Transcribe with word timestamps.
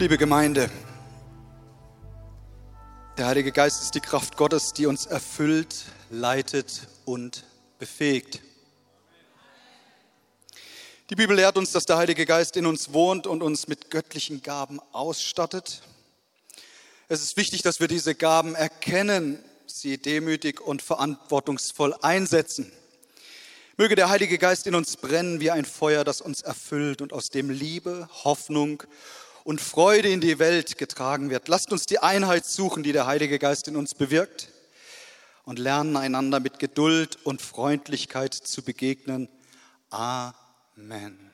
Liebe 0.00 0.16
Gemeinde, 0.16 0.70
der 3.18 3.26
Heilige 3.26 3.52
Geist 3.52 3.82
ist 3.82 3.94
die 3.94 4.00
Kraft 4.00 4.38
Gottes, 4.38 4.72
die 4.72 4.86
uns 4.86 5.04
erfüllt, 5.04 5.84
leitet 6.08 6.88
und 7.04 7.44
befähigt. 7.78 8.40
Die 11.10 11.16
Bibel 11.16 11.36
lehrt 11.36 11.58
uns, 11.58 11.72
dass 11.72 11.84
der 11.84 11.98
Heilige 11.98 12.24
Geist 12.24 12.56
in 12.56 12.64
uns 12.64 12.94
wohnt 12.94 13.26
und 13.26 13.42
uns 13.42 13.68
mit 13.68 13.90
göttlichen 13.90 14.40
Gaben 14.40 14.80
ausstattet. 14.92 15.82
Es 17.08 17.20
ist 17.20 17.36
wichtig, 17.36 17.60
dass 17.60 17.78
wir 17.78 17.86
diese 17.86 18.14
Gaben 18.14 18.54
erkennen, 18.54 19.38
sie 19.66 19.98
demütig 19.98 20.62
und 20.62 20.80
verantwortungsvoll 20.80 21.94
einsetzen. 22.00 22.72
Möge 23.76 23.96
der 23.96 24.08
Heilige 24.08 24.38
Geist 24.38 24.66
in 24.66 24.74
uns 24.74 24.96
brennen 24.96 25.40
wie 25.40 25.50
ein 25.50 25.66
Feuer, 25.66 26.04
das 26.04 26.22
uns 26.22 26.40
erfüllt 26.40 27.02
und 27.02 27.12
aus 27.12 27.28
dem 27.28 27.50
Liebe, 27.50 28.08
Hoffnung 28.24 28.82
und 29.44 29.60
Freude 29.60 30.08
in 30.08 30.20
die 30.20 30.38
Welt 30.38 30.78
getragen 30.78 31.30
wird. 31.30 31.48
Lasst 31.48 31.72
uns 31.72 31.86
die 31.86 31.98
Einheit 31.98 32.44
suchen, 32.44 32.82
die 32.82 32.92
der 32.92 33.06
Heilige 33.06 33.38
Geist 33.38 33.68
in 33.68 33.76
uns 33.76 33.94
bewirkt 33.94 34.48
und 35.44 35.58
lernen 35.58 35.96
einander 35.96 36.40
mit 36.40 36.58
Geduld 36.58 37.18
und 37.24 37.42
Freundlichkeit 37.42 38.34
zu 38.34 38.62
begegnen. 38.62 39.28
Amen. 39.90 41.30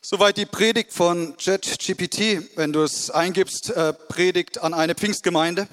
Soweit 0.00 0.36
die 0.36 0.46
Predigt 0.46 0.92
von 0.92 1.36
ChatGPT. 1.36 2.56
Wenn 2.56 2.72
du 2.72 2.82
es 2.82 3.10
eingibst, 3.10 3.70
äh, 3.70 3.92
Predigt 3.92 4.58
an 4.58 4.72
eine 4.72 4.94
Pfingstgemeinde, 4.94 5.66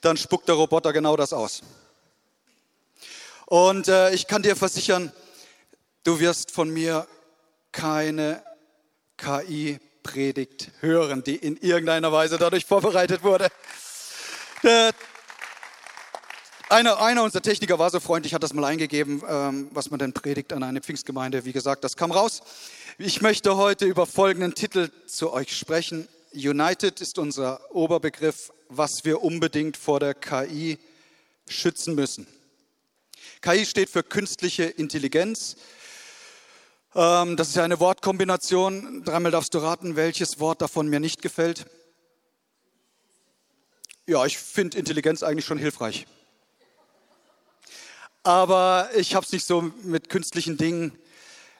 dann 0.00 0.16
spuckt 0.16 0.48
der 0.48 0.56
Roboter 0.56 0.92
genau 0.92 1.16
das 1.16 1.32
aus. 1.32 1.62
Und 3.46 3.88
äh, 3.88 4.12
ich 4.12 4.26
kann 4.26 4.42
dir 4.42 4.56
versichern, 4.56 5.12
du 6.02 6.18
wirst 6.18 6.50
von 6.50 6.68
mir 6.70 7.06
keine 7.70 8.42
KI-Predigt 9.24 10.70
hören, 10.80 11.24
die 11.24 11.36
in 11.36 11.56
irgendeiner 11.56 12.12
Weise 12.12 12.36
dadurch 12.36 12.66
vorbereitet 12.66 13.22
wurde. 13.22 13.48
Einer, 16.68 17.00
einer 17.00 17.22
unserer 17.22 17.42
Techniker 17.42 17.78
war 17.78 17.90
so 17.90 18.00
freundlich, 18.00 18.34
hat 18.34 18.42
das 18.42 18.52
mal 18.52 18.64
eingegeben, 18.64 19.22
ähm, 19.26 19.68
was 19.72 19.90
man 19.90 19.98
denn 19.98 20.12
predigt 20.12 20.52
an 20.52 20.62
eine 20.62 20.80
Pfingstgemeinde. 20.80 21.44
Wie 21.44 21.52
gesagt, 21.52 21.84
das 21.84 21.96
kam 21.96 22.10
raus. 22.10 22.42
Ich 22.98 23.22
möchte 23.22 23.56
heute 23.56 23.86
über 23.86 24.06
folgenden 24.06 24.54
Titel 24.54 24.90
zu 25.06 25.32
euch 25.32 25.56
sprechen. 25.56 26.06
United 26.34 27.00
ist 27.00 27.18
unser 27.18 27.60
Oberbegriff, 27.74 28.52
was 28.68 29.04
wir 29.04 29.22
unbedingt 29.22 29.76
vor 29.76 30.00
der 30.00 30.14
KI 30.14 30.78
schützen 31.48 31.94
müssen. 31.94 32.26
KI 33.40 33.64
steht 33.64 33.88
für 33.88 34.02
künstliche 34.02 34.64
Intelligenz. 34.64 35.56
Ähm, 36.96 37.36
das 37.36 37.48
ist 37.48 37.56
ja 37.56 37.64
eine 37.64 37.80
Wortkombination. 37.80 39.02
Dreimal 39.04 39.32
darfst 39.32 39.52
du 39.54 39.58
raten, 39.58 39.96
welches 39.96 40.38
Wort 40.38 40.62
davon 40.62 40.88
mir 40.88 41.00
nicht 41.00 41.22
gefällt. 41.22 41.66
Ja, 44.06 44.24
ich 44.26 44.38
finde 44.38 44.78
Intelligenz 44.78 45.22
eigentlich 45.22 45.44
schon 45.44 45.58
hilfreich. 45.58 46.06
Aber 48.22 48.90
ich 48.94 49.14
habe 49.14 49.26
es 49.26 49.32
nicht 49.32 49.44
so 49.44 49.72
mit 49.82 50.08
künstlichen 50.08 50.56
Dingen. 50.56 50.96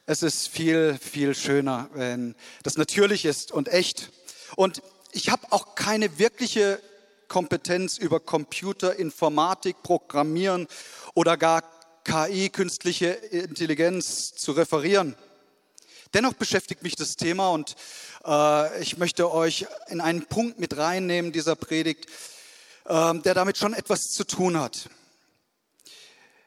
Es 0.07 0.23
ist 0.23 0.49
viel, 0.49 0.99
viel 1.01 1.35
schöner, 1.35 1.89
wenn 1.95 2.37
das 2.63 2.77
natürlich 2.77 3.25
ist 3.25 3.51
und 3.51 3.69
echt. 3.69 4.11
Und 4.57 4.83
ich 5.13 5.31
habe 5.31 5.51
auch 5.51 5.75
keine 5.75 6.19
wirkliche 6.19 6.81
Kompetenz 7.27 7.99
über 7.99 8.21
Computer, 8.21 8.97
Informatik, 8.97 9.83
Programmieren 9.83 10.69
oder 11.15 11.37
gar 11.37 11.63
KI, 12.05 12.51
künstliche 12.51 13.07
Intelligenz 13.09 14.35
zu 14.35 14.53
referieren. 14.53 15.17
Dennoch 16.15 16.35
beschäftigt 16.35 16.85
mich 16.85 16.95
das 16.95 17.17
Thema 17.17 17.49
und 17.49 17.75
äh, 18.25 18.81
ich 18.81 18.99
möchte 18.99 19.33
euch 19.33 19.67
in 19.89 20.01
einen 20.01 20.25
Punkt 20.27 20.61
mit 20.61 20.77
reinnehmen 20.77 21.33
dieser 21.33 21.57
Predigt, 21.57 22.07
äh, 22.85 23.15
der 23.19 23.35
damit 23.35 23.59
schon 23.59 23.75
etwas 23.75 24.13
zu 24.13 24.23
tun 24.23 24.57
hat. 24.57 24.89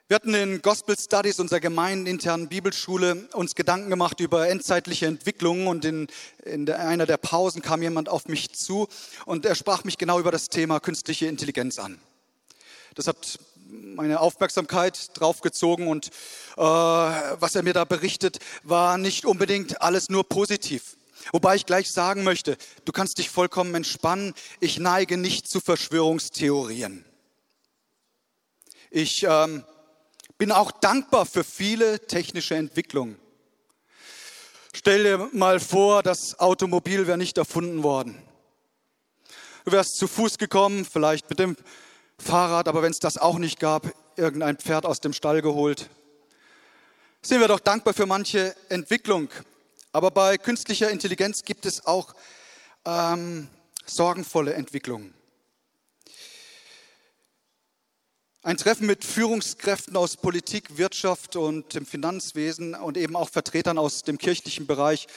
Wir 0.08 0.16
hatten 0.16 0.34
in 0.34 0.62
Gospel 0.62 0.98
Studies 0.98 1.42
unserer 1.42 1.60
gemeindeninternen 1.60 2.48
Bibelschule 2.48 3.28
uns 3.34 3.56
Gedanken 3.56 3.90
gemacht 3.90 4.22
über 4.22 4.48
endzeitliche 4.48 5.06
Entwicklungen 5.06 5.68
und 5.68 5.84
in, 5.84 6.08
in 6.46 6.70
einer 6.72 7.06
der 7.06 7.18
Pausen 7.18 7.62
kam 7.62 7.82
jemand 7.82 8.08
auf 8.08 8.30
mich 8.30 8.54
zu 8.54 8.88
und 9.26 9.46
er 9.46 9.56
sprach 9.56 9.84
mich 9.84 9.98
genau 9.98 10.18
über 10.18 10.32
das 10.32 10.48
Thema 10.48 10.80
künstliche 10.80 11.26
Intelligenz 11.26 11.78
an. 11.78 12.00
Das 12.96 13.06
hat 13.08 13.38
meine 13.70 14.20
Aufmerksamkeit 14.20 15.10
draufgezogen 15.14 15.88
und 15.88 16.08
äh, 16.08 16.62
was 16.62 17.56
er 17.56 17.64
mir 17.64 17.74
da 17.74 17.86
berichtet, 17.86 18.40
war 18.64 18.98
nicht 18.98 19.26
unbedingt 19.26 19.82
alles 19.82 20.10
nur 20.10 20.28
positiv. 20.28 20.98
Wobei 21.32 21.56
ich 21.56 21.66
gleich 21.66 21.92
sagen 21.92 22.24
möchte, 22.24 22.58
du 22.86 22.92
kannst 22.92 23.18
dich 23.18 23.30
vollkommen 23.30 23.76
entspannen. 23.76 24.34
Ich 24.60 24.80
neige 24.80 25.18
nicht 25.18 25.48
zu 25.48 25.60
Verschwörungstheorien. 25.60 27.04
Ich 28.90 29.26
ähm, 29.28 29.64
bin 30.38 30.52
auch 30.52 30.72
dankbar 30.72 31.26
für 31.26 31.44
viele 31.44 32.00
technische 32.08 32.56
Entwicklungen. 32.56 33.20
Stell 34.74 35.04
dir 35.04 35.30
mal 35.34 35.60
vor, 35.60 36.04
das 36.04 36.40
Automobil 36.40 37.08
wäre 37.08 37.18
nicht 37.18 37.38
erfunden 37.38 37.84
worden. 37.84 38.22
Du 39.66 39.72
wärst 39.72 39.98
zu 39.98 40.08
Fuß 40.08 40.38
gekommen, 40.38 40.86
vielleicht 40.86 41.30
mit 41.30 41.40
dem 41.40 41.58
Fahrrad, 42.20 42.68
aber 42.68 42.82
wenn 42.82 42.92
es 42.92 43.00
das 43.00 43.18
auch 43.18 43.38
nicht 43.38 43.60
gab, 43.60 43.94
irgendein 44.16 44.58
Pferd 44.58 44.86
aus 44.86 45.00
dem 45.00 45.14
Stall 45.14 45.42
geholt. 45.42 45.90
Sind 47.22 47.40
wir 47.40 47.48
doch 47.48 47.60
dankbar 47.60 47.94
für 47.94 48.06
manche 48.06 48.56
Entwicklung. 48.70 49.30
Aber 49.92 50.12
bei 50.12 50.38
künstlicher 50.38 50.90
Intelligenz 50.90 51.44
gibt 51.44 51.66
es 51.66 51.86
auch 51.86 52.14
ähm, 52.86 53.48
sorgenvolle 53.86 54.54
Entwicklungen. 54.54 55.14
Ein 58.44 58.58
Treffen 58.58 58.88
mit 58.88 59.04
Führungskräften 59.04 59.98
aus 59.98 60.16
Politik, 60.16 60.78
Wirtschaft 60.78 61.36
und 61.36 61.74
dem 61.74 61.86
Finanzwesen 61.86 62.76
und 62.76 62.96
eben 62.96 63.16
auch 63.16 63.30
Vertretern 63.30 63.78
aus 63.78 64.04
dem 64.04 64.18
kirchlichen 64.18 64.68
Bereich 64.68 65.08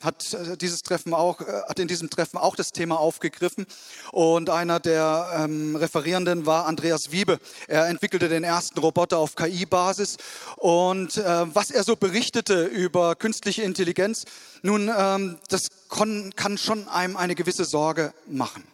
hat 0.00 0.34
äh, 0.34 0.56
dieses 0.56 0.82
Treffen 0.82 1.14
auch, 1.14 1.40
äh, 1.40 1.62
hat 1.68 1.78
in 1.78 1.88
diesem 1.88 2.10
Treffen 2.10 2.38
auch 2.38 2.56
das 2.56 2.72
Thema 2.72 2.98
aufgegriffen. 2.98 3.66
Und 4.12 4.50
einer 4.50 4.80
der 4.80 5.44
ähm, 5.44 5.76
Referierenden 5.76 6.46
war 6.46 6.66
Andreas 6.66 7.12
Wiebe. 7.12 7.38
Er 7.68 7.86
entwickelte 7.86 8.28
den 8.28 8.44
ersten 8.44 8.78
Roboter 8.78 9.18
auf 9.18 9.36
KI-Basis. 9.36 10.16
Und 10.56 11.16
äh, 11.16 11.54
was 11.54 11.70
er 11.70 11.84
so 11.84 11.96
berichtete 11.96 12.64
über 12.64 13.14
künstliche 13.14 13.62
Intelligenz, 13.62 14.24
nun, 14.62 14.90
ähm, 14.96 15.38
das 15.48 15.68
kann, 15.88 16.32
kann 16.36 16.58
schon 16.58 16.88
einem 16.88 17.16
eine 17.16 17.34
gewisse 17.34 17.64
Sorge 17.64 18.12
machen. 18.26 18.64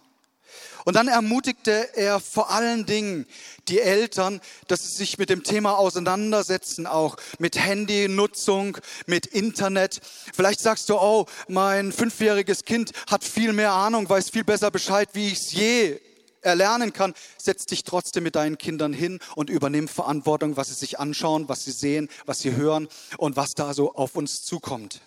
Und 0.86 0.94
dann 0.94 1.08
ermutigte 1.08 1.96
er 1.96 2.20
vor 2.20 2.50
allen 2.50 2.86
Dingen 2.86 3.26
die 3.66 3.80
Eltern, 3.80 4.40
dass 4.68 4.82
sie 4.82 4.96
sich 4.96 5.18
mit 5.18 5.30
dem 5.30 5.42
Thema 5.42 5.76
auseinandersetzen, 5.78 6.86
auch 6.86 7.16
mit 7.40 7.58
Handynutzung, 7.58 8.78
mit 9.06 9.26
Internet. 9.26 10.00
Vielleicht 10.32 10.60
sagst 10.60 10.88
du, 10.88 10.94
oh, 10.94 11.26
mein 11.48 11.90
fünfjähriges 11.90 12.64
Kind 12.64 12.92
hat 13.10 13.24
viel 13.24 13.52
mehr 13.52 13.72
Ahnung, 13.72 14.08
weiß 14.08 14.30
viel 14.30 14.44
besser 14.44 14.70
Bescheid, 14.70 15.08
wie 15.14 15.26
ich 15.26 15.40
es 15.40 15.52
je 15.52 16.00
erlernen 16.42 16.92
kann. 16.92 17.14
Setz 17.36 17.66
dich 17.66 17.82
trotzdem 17.82 18.22
mit 18.22 18.36
deinen 18.36 18.56
Kindern 18.56 18.92
hin 18.92 19.18
und 19.34 19.50
übernimm 19.50 19.88
Verantwortung, 19.88 20.56
was 20.56 20.68
sie 20.68 20.74
sich 20.74 21.00
anschauen, 21.00 21.48
was 21.48 21.64
sie 21.64 21.72
sehen, 21.72 22.08
was 22.26 22.38
sie 22.38 22.54
hören 22.54 22.86
und 23.18 23.36
was 23.36 23.54
da 23.54 23.74
so 23.74 23.92
auf 23.94 24.14
uns 24.14 24.44
zukommt. 24.44 25.00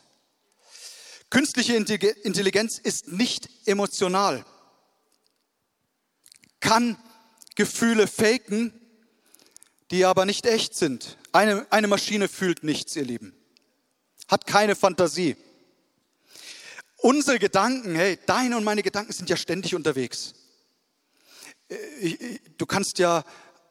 Künstliche 1.30 1.76
Intelligenz 1.76 2.80
ist 2.80 3.08
nicht 3.08 3.50
emotional 3.66 4.44
kann 6.60 6.98
Gefühle 7.56 8.08
faken, 8.08 8.74
die 9.92 10.06
aber 10.06 10.26
nicht 10.26 10.46
echt 10.46 10.76
sind. 10.76 11.18
Eine, 11.32 11.66
eine 11.72 11.88
Maschine 11.88 12.28
fühlt 12.28 12.64
nichts, 12.64 12.96
ihr 12.96 13.06
Lieben. 13.06 13.34
Hat 14.28 14.46
keine 14.46 14.76
Fantasie. 14.76 15.36
Unsere 16.98 17.40
Gedanken, 17.40 17.96
hey, 17.96 18.20
deine 18.26 18.58
und 18.58 18.64
meine 18.64 18.84
Gedanken 18.84 19.14
sind 19.14 19.30
ja 19.30 19.38
ständig 19.38 19.74
unterwegs. 19.74 20.34
Äh, 21.70 22.40
du 22.58 22.66
kannst 22.66 23.00
ja 23.00 23.24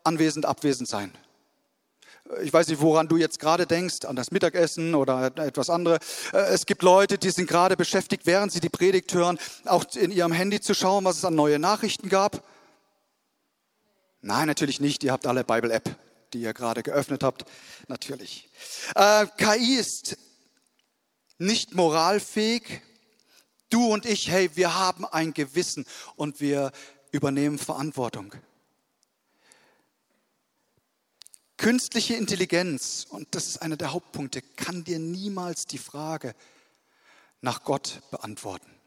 anwesend, 0.05 0.47
abwesend 0.47 0.89
sein. 0.89 1.13
Ich 2.43 2.53
weiß 2.53 2.69
nicht, 2.69 2.81
woran 2.81 3.09
du 3.09 3.17
jetzt 3.17 3.39
gerade 3.39 3.67
denkst, 3.67 4.05
an 4.05 4.15
das 4.15 4.31
Mittagessen 4.31 4.95
oder 4.95 5.33
etwas 5.39 5.71
anderes. 5.71 5.99
Äh, 6.33 6.39
es 6.53 6.67
gibt 6.67 6.83
Leute, 6.83 7.19
die 7.19 7.31
sind 7.31 7.49
gerade 7.49 7.77
beschäftigt, 7.77 8.27
während 8.27 8.53
sie 8.53 8.61
die 8.61 8.69
Predigt 8.69 9.13
hören, 9.15 9.39
auch 9.65 9.85
in 9.95 10.11
ihrem 10.11 10.33
Handy 10.33 10.61
zu 10.61 10.75
schauen, 10.75 11.05
was 11.05 11.19
es 11.19 11.25
an 11.25 11.35
neue 11.35 11.59
Nachrichten 11.59 12.09
gab. 12.09 12.43
Nein, 14.21 14.47
natürlich 14.47 14.81
nicht. 14.81 15.05
Ihr 15.05 15.13
habt 15.13 15.27
alle 15.27 15.45
Bible-App, 15.45 15.97
die 16.33 16.41
ihr 16.41 16.53
gerade 16.53 16.83
geöffnet 16.83 17.23
habt. 17.23 17.45
Natürlich. 17.87 18.49
Äh, 18.95 19.27
KI 19.37 19.77
ist 19.77 20.17
nicht 21.39 21.75
moralfähig. 21.75 22.83
Du 23.71 23.93
und 23.93 24.07
ich, 24.07 24.31
hey, 24.31 24.51
wir 24.55 24.75
haben 24.75 25.05
ein 25.05 25.35
Gewissen 25.35 25.87
und 26.17 26.41
wir 26.41 26.73
übernehmen 27.13 27.59
Verantwortung. 27.59 28.35
Künstliche 31.59 32.15
Intelligenz, 32.15 33.07
und 33.09 33.35
das 33.35 33.49
ist 33.49 33.63
einer 33.63 33.77
der 33.77 33.93
Hauptpunkte, 33.93 34.43
kann 34.43 34.85
dir 34.85 34.99
niemals 34.99 35.67
die 35.67 35.79
Frage 35.79 36.35
nach 37.41 37.65
Gott 37.65 38.01
beantworten. 38.11 38.78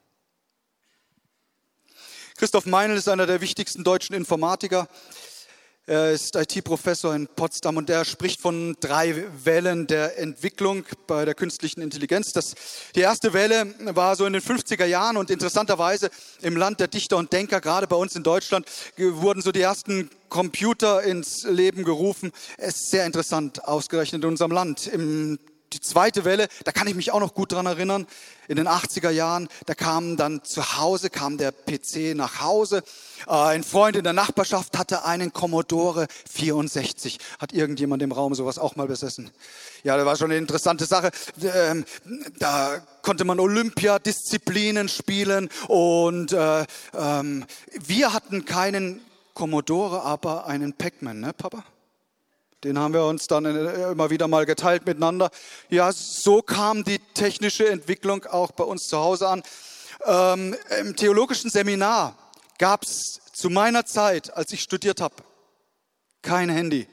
Christoph 2.41 2.65
Meinl 2.65 2.97
ist 2.97 3.07
einer 3.07 3.27
der 3.27 3.39
wichtigsten 3.39 3.83
deutschen 3.83 4.15
Informatiker. 4.15 4.87
Er 5.85 6.09
ist 6.09 6.35
IT-Professor 6.35 7.13
in 7.13 7.27
Potsdam 7.27 7.77
und 7.77 7.87
er 7.87 8.03
spricht 8.03 8.41
von 8.41 8.75
drei 8.79 9.25
Wellen 9.43 9.85
der 9.85 10.17
Entwicklung 10.17 10.83
bei 11.05 11.23
der 11.23 11.35
künstlichen 11.35 11.81
Intelligenz. 11.81 12.33
Das, 12.33 12.55
die 12.95 13.01
erste 13.01 13.33
Welle 13.33 13.75
war 13.93 14.15
so 14.15 14.25
in 14.25 14.33
den 14.33 14.41
50er 14.41 14.85
Jahren 14.85 15.17
und 15.17 15.29
interessanterweise 15.29 16.09
im 16.41 16.57
Land 16.57 16.79
der 16.79 16.87
Dichter 16.87 17.17
und 17.17 17.31
Denker, 17.31 17.61
gerade 17.61 17.85
bei 17.85 17.95
uns 17.95 18.15
in 18.15 18.23
Deutschland, 18.23 18.65
wurden 18.97 19.43
so 19.43 19.51
die 19.51 19.61
ersten 19.61 20.09
Computer 20.29 21.03
ins 21.03 21.43
Leben 21.43 21.83
gerufen. 21.83 22.31
Es 22.57 22.77
ist 22.77 22.89
sehr 22.89 23.05
interessant, 23.05 23.63
ausgerechnet 23.65 24.23
in 24.23 24.29
unserem 24.29 24.51
Land. 24.51 24.87
Im 24.87 25.37
die 25.73 25.79
zweite 25.79 26.25
Welle, 26.25 26.47
da 26.63 26.71
kann 26.71 26.87
ich 26.87 26.95
mich 26.95 27.11
auch 27.11 27.19
noch 27.19 27.33
gut 27.33 27.51
dran 27.51 27.65
erinnern, 27.65 28.07
in 28.47 28.57
den 28.57 28.67
80er 28.67 29.09
Jahren, 29.09 29.47
da 29.65 29.73
kam 29.73 30.17
dann 30.17 30.43
zu 30.43 30.77
Hause, 30.77 31.09
kam 31.09 31.37
der 31.37 31.51
PC 31.53 32.15
nach 32.15 32.41
Hause. 32.41 32.83
Äh, 33.27 33.31
ein 33.31 33.63
Freund 33.63 33.95
in 33.95 34.03
der 34.03 34.13
Nachbarschaft 34.13 34.77
hatte 34.77 35.05
einen 35.05 35.31
Commodore 35.31 36.07
64. 36.29 37.17
Hat 37.39 37.53
irgendjemand 37.53 38.03
im 38.03 38.11
Raum 38.11 38.35
sowas 38.35 38.59
auch 38.59 38.75
mal 38.75 38.87
besessen? 38.87 39.31
Ja, 39.83 39.95
das 39.95 40.05
war 40.05 40.17
schon 40.17 40.31
eine 40.31 40.37
interessante 40.37 40.85
Sache. 40.85 41.11
Ähm, 41.41 41.85
da 42.39 42.81
konnte 43.03 43.23
man 43.23 43.39
Olympiadisziplinen 43.39 44.89
spielen 44.89 45.49
und 45.67 46.33
äh, 46.33 46.65
ähm, 46.93 47.45
wir 47.79 48.13
hatten 48.13 48.43
keinen 48.45 49.01
Commodore, 49.33 50.03
aber 50.03 50.45
einen 50.45 50.73
Pac-Man, 50.73 51.21
ne, 51.21 51.33
Papa? 51.33 51.63
Den 52.63 52.77
haben 52.77 52.93
wir 52.93 53.05
uns 53.05 53.25
dann 53.25 53.45
äh, 53.45 53.91
immer 53.91 54.11
wieder 54.11 54.27
mal 54.27 54.45
geteilt 54.45 54.85
miteinander. 54.85 55.31
Ja, 55.69 55.91
so 55.91 56.43
kam 56.43 56.83
die 56.83 56.99
technische 56.99 57.67
Entwicklung 57.67 58.25
auch 58.25 58.51
bei 58.51 58.63
uns 58.63 58.87
zu 58.87 58.99
Hause 58.99 59.27
an. 59.27 59.43
Ähm, 60.05 60.55
Im 60.79 60.95
theologischen 60.95 61.49
Seminar 61.49 62.15
gab 62.59 62.83
es 62.83 63.19
zu 63.33 63.49
meiner 63.49 63.85
Zeit, 63.85 64.31
als 64.35 64.53
ich 64.53 64.61
studiert 64.61 65.01
habe, 65.01 65.15
kein 66.21 66.49
Handy. 66.49 66.87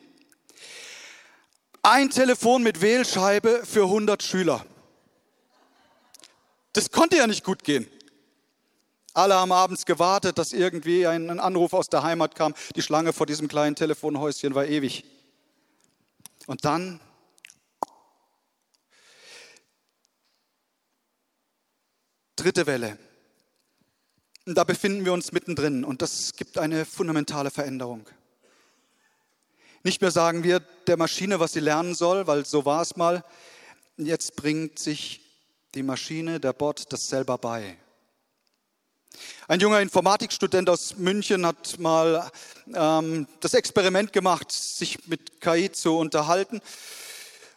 Ein 1.83 2.09
Telefon 2.09 2.63
mit 2.63 2.81
Wählscheibe 2.81 3.63
für 3.65 3.85
100 3.85 4.23
Schüler. 4.23 4.65
Das 6.73 6.91
konnte 6.91 7.17
ja 7.17 7.27
nicht 7.27 7.45
gut 7.45 7.63
gehen. 7.63 7.87
Alle 9.13 9.35
haben 9.35 9.53
abends 9.53 9.85
gewartet, 9.85 10.39
dass 10.39 10.53
irgendwie 10.53 11.07
ein 11.07 11.41
Anruf 11.41 11.73
aus 11.75 11.89
der 11.89 12.03
Heimat 12.03 12.35
kam. 12.35 12.55
Die 12.77 12.83
Schlange 12.83 13.13
vor 13.13 13.27
diesem 13.27 13.49
kleinen 13.49 13.77
Telefonhäuschen 13.77 14.55
war 14.55 14.65
ewig. 14.65 15.05
Und 16.49 16.65
dann 16.65 16.99
dritte 22.37 22.67
Welle. 22.67 22.99
Und 24.47 24.55
da 24.55 24.65
befinden 24.65 25.05
wir 25.05 25.13
uns 25.13 25.31
mittendrin 25.31 25.85
und 25.85 26.01
das 26.01 26.33
gibt 26.33 26.57
eine 26.57 26.87
fundamentale 26.87 27.51
Veränderung. 27.51 28.09
Nicht 29.83 30.01
mehr 30.01 30.11
sagen 30.11 30.43
wir 30.43 30.61
der 30.61 30.97
Maschine, 30.97 31.39
was 31.39 31.53
sie 31.53 31.61
lernen 31.61 31.95
soll, 31.95 32.27
weil 32.27 32.47
so 32.47 32.65
war 32.65 32.81
es 32.81 32.97
mal. 32.97 33.23
Jetzt 33.99 34.35
bringt 34.35 34.79
sich 34.79 35.21
die 35.75 35.83
Maschine, 35.83 36.41
der 36.41 36.55
Bot, 36.55 36.91
das 36.91 37.09
selber 37.09 37.37
bei. 37.37 37.77
Ein 39.49 39.61
junger 39.61 39.81
Informatikstudent 39.81 40.69
aus 40.71 40.97
München 40.97 41.47
hat 41.47 41.79
mal 41.79 42.31
ähm, 42.75 43.27
das 43.41 43.55
Experiment 43.55 44.13
gemacht, 44.13 44.53
sich 44.53 45.07
mit 45.07 45.41
KI 45.41 45.73
zu 45.73 45.97
unterhalten. 45.97 46.61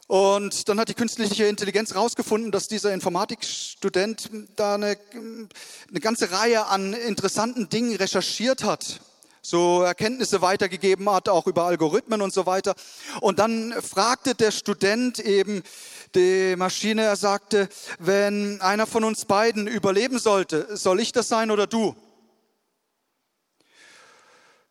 Und 0.08 0.68
dann 0.68 0.80
hat 0.80 0.90
die 0.90 0.94
künstliche 0.94 1.46
Intelligenz 1.46 1.94
herausgefunden, 1.94 2.52
dass 2.52 2.68
dieser 2.68 2.94
Informatikstudent 2.94 4.30
da 4.56 4.76
eine, 4.76 4.98
eine 5.14 6.00
ganze 6.02 6.32
Reihe 6.32 6.66
an 6.66 6.94
interessanten 6.94 7.70
Dingen 7.70 7.96
recherchiert 7.96 8.64
hat 8.64 9.00
so 9.42 9.82
Erkenntnisse 9.82 10.42
weitergegeben 10.42 11.10
hat, 11.10 11.28
auch 11.28 11.48
über 11.48 11.64
Algorithmen 11.66 12.22
und 12.22 12.34
so 12.34 12.46
weiter. 12.46 12.76
Und 13.22 13.40
dann 13.40 13.74
fragte 13.82 14.36
der 14.36 14.52
Student 14.52 15.20
eben 15.20 15.64
die 16.14 16.56
Maschine, 16.56 17.04
er 17.04 17.16
sagte, 17.16 17.68
wenn 18.00 18.62
einer 18.62 18.86
von 18.86 19.04
uns 19.04 19.26
beiden 19.26 19.68
überleben 19.68 20.20
sollte, 20.20 20.78
soll 20.78 21.00
ich 21.00 21.12
das 21.12 21.28
sein 21.28 21.50
oder 21.50 21.68
du? 21.68 21.96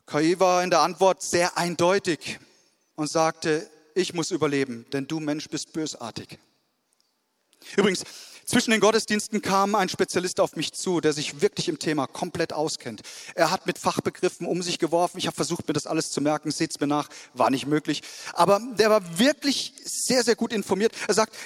KI 0.06 0.38
war 0.40 0.62
in 0.62 0.70
der 0.70 0.80
Antwort 0.80 1.22
sehr 1.22 1.56
eindeutig 1.56 2.38
und 2.96 3.08
sagte, 3.08 3.68
ich 3.94 4.14
muss 4.14 4.30
überleben, 4.30 4.86
denn 4.92 5.06
du 5.06 5.20
Mensch 5.20 5.48
bist 5.48 5.72
bösartig. 5.72 6.38
Übrigens, 7.76 8.04
zwischen 8.50 8.72
den 8.72 8.80
Gottesdiensten 8.80 9.42
kam 9.42 9.74
ein 9.74 9.88
Spezialist 9.88 10.40
auf 10.40 10.56
mich 10.56 10.72
zu, 10.72 11.00
der 11.00 11.12
sich 11.12 11.40
wirklich 11.40 11.68
im 11.68 11.78
Thema 11.78 12.06
komplett 12.06 12.52
auskennt. 12.52 13.02
Er 13.34 13.50
hat 13.50 13.66
mit 13.66 13.78
Fachbegriffen 13.78 14.46
um 14.46 14.60
sich 14.60 14.78
geworfen. 14.78 15.18
Ich 15.18 15.26
habe 15.26 15.36
versucht, 15.36 15.68
mir 15.68 15.74
das 15.74 15.86
alles 15.86 16.10
zu 16.10 16.20
merken. 16.20 16.50
Seht's 16.50 16.80
mir 16.80 16.88
nach, 16.88 17.08
war 17.32 17.50
nicht 17.50 17.66
möglich. 17.66 18.02
Aber 18.32 18.60
der 18.76 18.90
war 18.90 19.18
wirklich 19.18 19.74
sehr, 19.84 20.24
sehr 20.24 20.34
gut 20.34 20.52
informiert. 20.52 20.92
Er 21.06 21.14
sagt, 21.14 21.36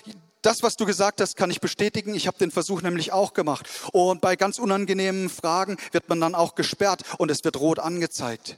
das, 0.41 0.63
was 0.63 0.77
du 0.77 0.87
gesagt 0.87 1.21
hast, 1.21 1.37
kann 1.37 1.51
ich 1.51 1.61
bestätigen. 1.61 2.15
Ich 2.15 2.27
habe 2.27 2.39
den 2.39 2.51
Versuch 2.51 2.83
nämlich 2.83 3.13
auch 3.13 3.35
gemacht. 3.35 3.69
Und 3.93 4.21
bei 4.21 4.37
ganz 4.37 4.59
unangenehmen 4.59 5.29
Fragen 5.29 5.77
wird 5.93 6.09
man 6.09 6.21
dann 6.21 6.35
auch 6.35 6.55
gesperrt 6.55 7.03
und 7.19 7.31
es 7.31 7.45
wird 7.45 7.59
rot 7.59 7.79
angezeigt. 7.79 8.57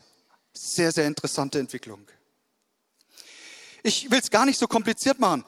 Sehr, 0.52 0.92
sehr 0.92 1.06
interessante 1.06 1.58
Entwicklung. 1.58 2.00
Ich 3.82 4.10
will 4.10 4.20
es 4.20 4.30
gar 4.30 4.46
nicht 4.46 4.58
so 4.58 4.66
kompliziert 4.66 5.18
machen. 5.18 5.44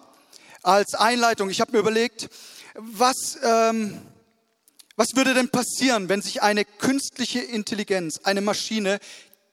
Als 0.62 0.94
Einleitung, 0.94 1.50
ich 1.50 1.60
habe 1.60 1.72
mir 1.72 1.78
überlegt, 1.78 2.28
was, 2.78 3.38
ähm, 3.42 4.00
was 4.96 5.14
würde 5.14 5.34
denn 5.34 5.50
passieren, 5.50 6.08
wenn 6.08 6.22
sich 6.22 6.42
eine 6.42 6.64
künstliche 6.64 7.40
Intelligenz, 7.40 8.20
eine 8.22 8.40
Maschine 8.40 9.00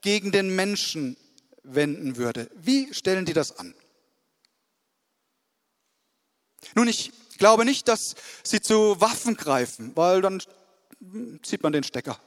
gegen 0.01 0.31
den 0.31 0.56
Menschen 0.56 1.18
wenden 1.63 2.18
würde? 2.18 2.50
Wie 2.56 2.94
stellen 2.94 3.25
die 3.25 3.33
das 3.33 3.57
an? 3.57 3.74
Nun, 6.75 6.88
ich 6.88 7.12
glaube 7.38 7.66
nicht, 7.66 7.88
dass 7.88 8.16
sie 8.44 8.62
zu 8.62 9.00
Waffen 9.01 9.36
greifen, 9.36 9.92
weil 9.95 10.22
dann 10.22 10.42
zieht 11.42 11.63
man 11.63 11.74
den 11.74 11.83
Stecker. 11.83 12.19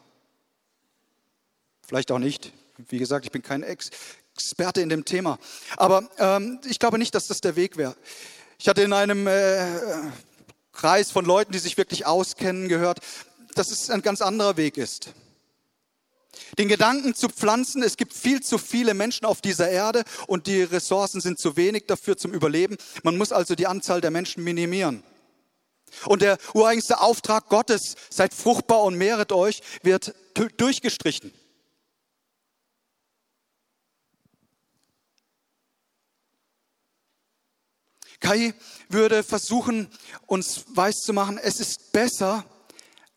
Vielleicht 1.87 2.11
auch 2.11 2.19
nicht. 2.19 2.53
Wie 2.88 2.99
gesagt, 2.99 3.25
ich 3.25 3.33
bin 3.33 3.43
kein 3.43 3.62
Ex 3.62 3.90
Experte 4.35 4.81
in 4.81 4.88
dem 4.88 5.05
Thema. 5.05 5.37
Aber 5.76 6.09
ähm, 6.19 6.61
ich 6.64 6.78
glaube 6.78 6.97
nicht, 6.97 7.12
dass 7.12 7.26
das 7.26 7.40
der 7.40 7.57
Weg 7.57 7.76
wäre. 7.76 7.97
Ich 8.57 8.69
hatte 8.69 8.83
in 8.83 8.93
einem 8.93 9.26
äh, 9.26 9.67
Kreis 10.78 11.11
von 11.11 11.25
Leuten, 11.25 11.50
die 11.50 11.58
sich 11.58 11.76
wirklich 11.76 12.06
auskennen, 12.06 12.68
gehört, 12.68 13.00
dass 13.54 13.73
es 13.73 13.90
ein 13.90 14.00
ganz 14.00 14.23
anderer 14.23 14.56
Weg 14.56 14.76
ist. 14.76 15.12
Den 16.56 16.68
Gedanken 16.68 17.16
zu 17.16 17.28
pflanzen, 17.28 17.82
es 17.82 17.97
gibt 17.97 18.14
viel 18.14 18.40
zu 18.42 18.58
viele 18.58 18.94
Menschen 18.94 19.26
auf 19.26 19.40
dieser 19.40 19.68
Erde 19.68 20.04
und 20.28 20.47
die 20.47 20.62
Ressourcen 20.62 21.20
sind 21.20 21.40
zu 21.40 21.56
wenig 21.56 21.87
dafür 21.88 22.16
zum 22.16 22.32
Überleben. 22.32 22.76
Man 23.02 23.16
muss 23.16 23.32
also 23.32 23.56
die 23.56 23.66
Anzahl 23.66 24.00
der 24.00 24.12
Menschen 24.12 24.44
minimieren. 24.44 25.02
Und 26.04 26.23
der 26.23 26.38
ureigenste 26.54 27.00
Auftrag 27.00 27.49
Gottes, 27.49 27.97
seid 28.08 28.32
fruchtbar 28.32 28.85
und 28.85 28.94
mehret 28.94 29.32
euch, 29.32 29.62
wird 29.82 30.14
durchgestrichen. 30.58 31.32
Kai 38.20 38.54
würde 38.88 39.22
versuchen, 39.22 39.88
uns 40.26 40.64
weiszumachen, 40.75 41.38
es 41.38 41.60
ist 41.60 41.92
besser, 41.92 42.44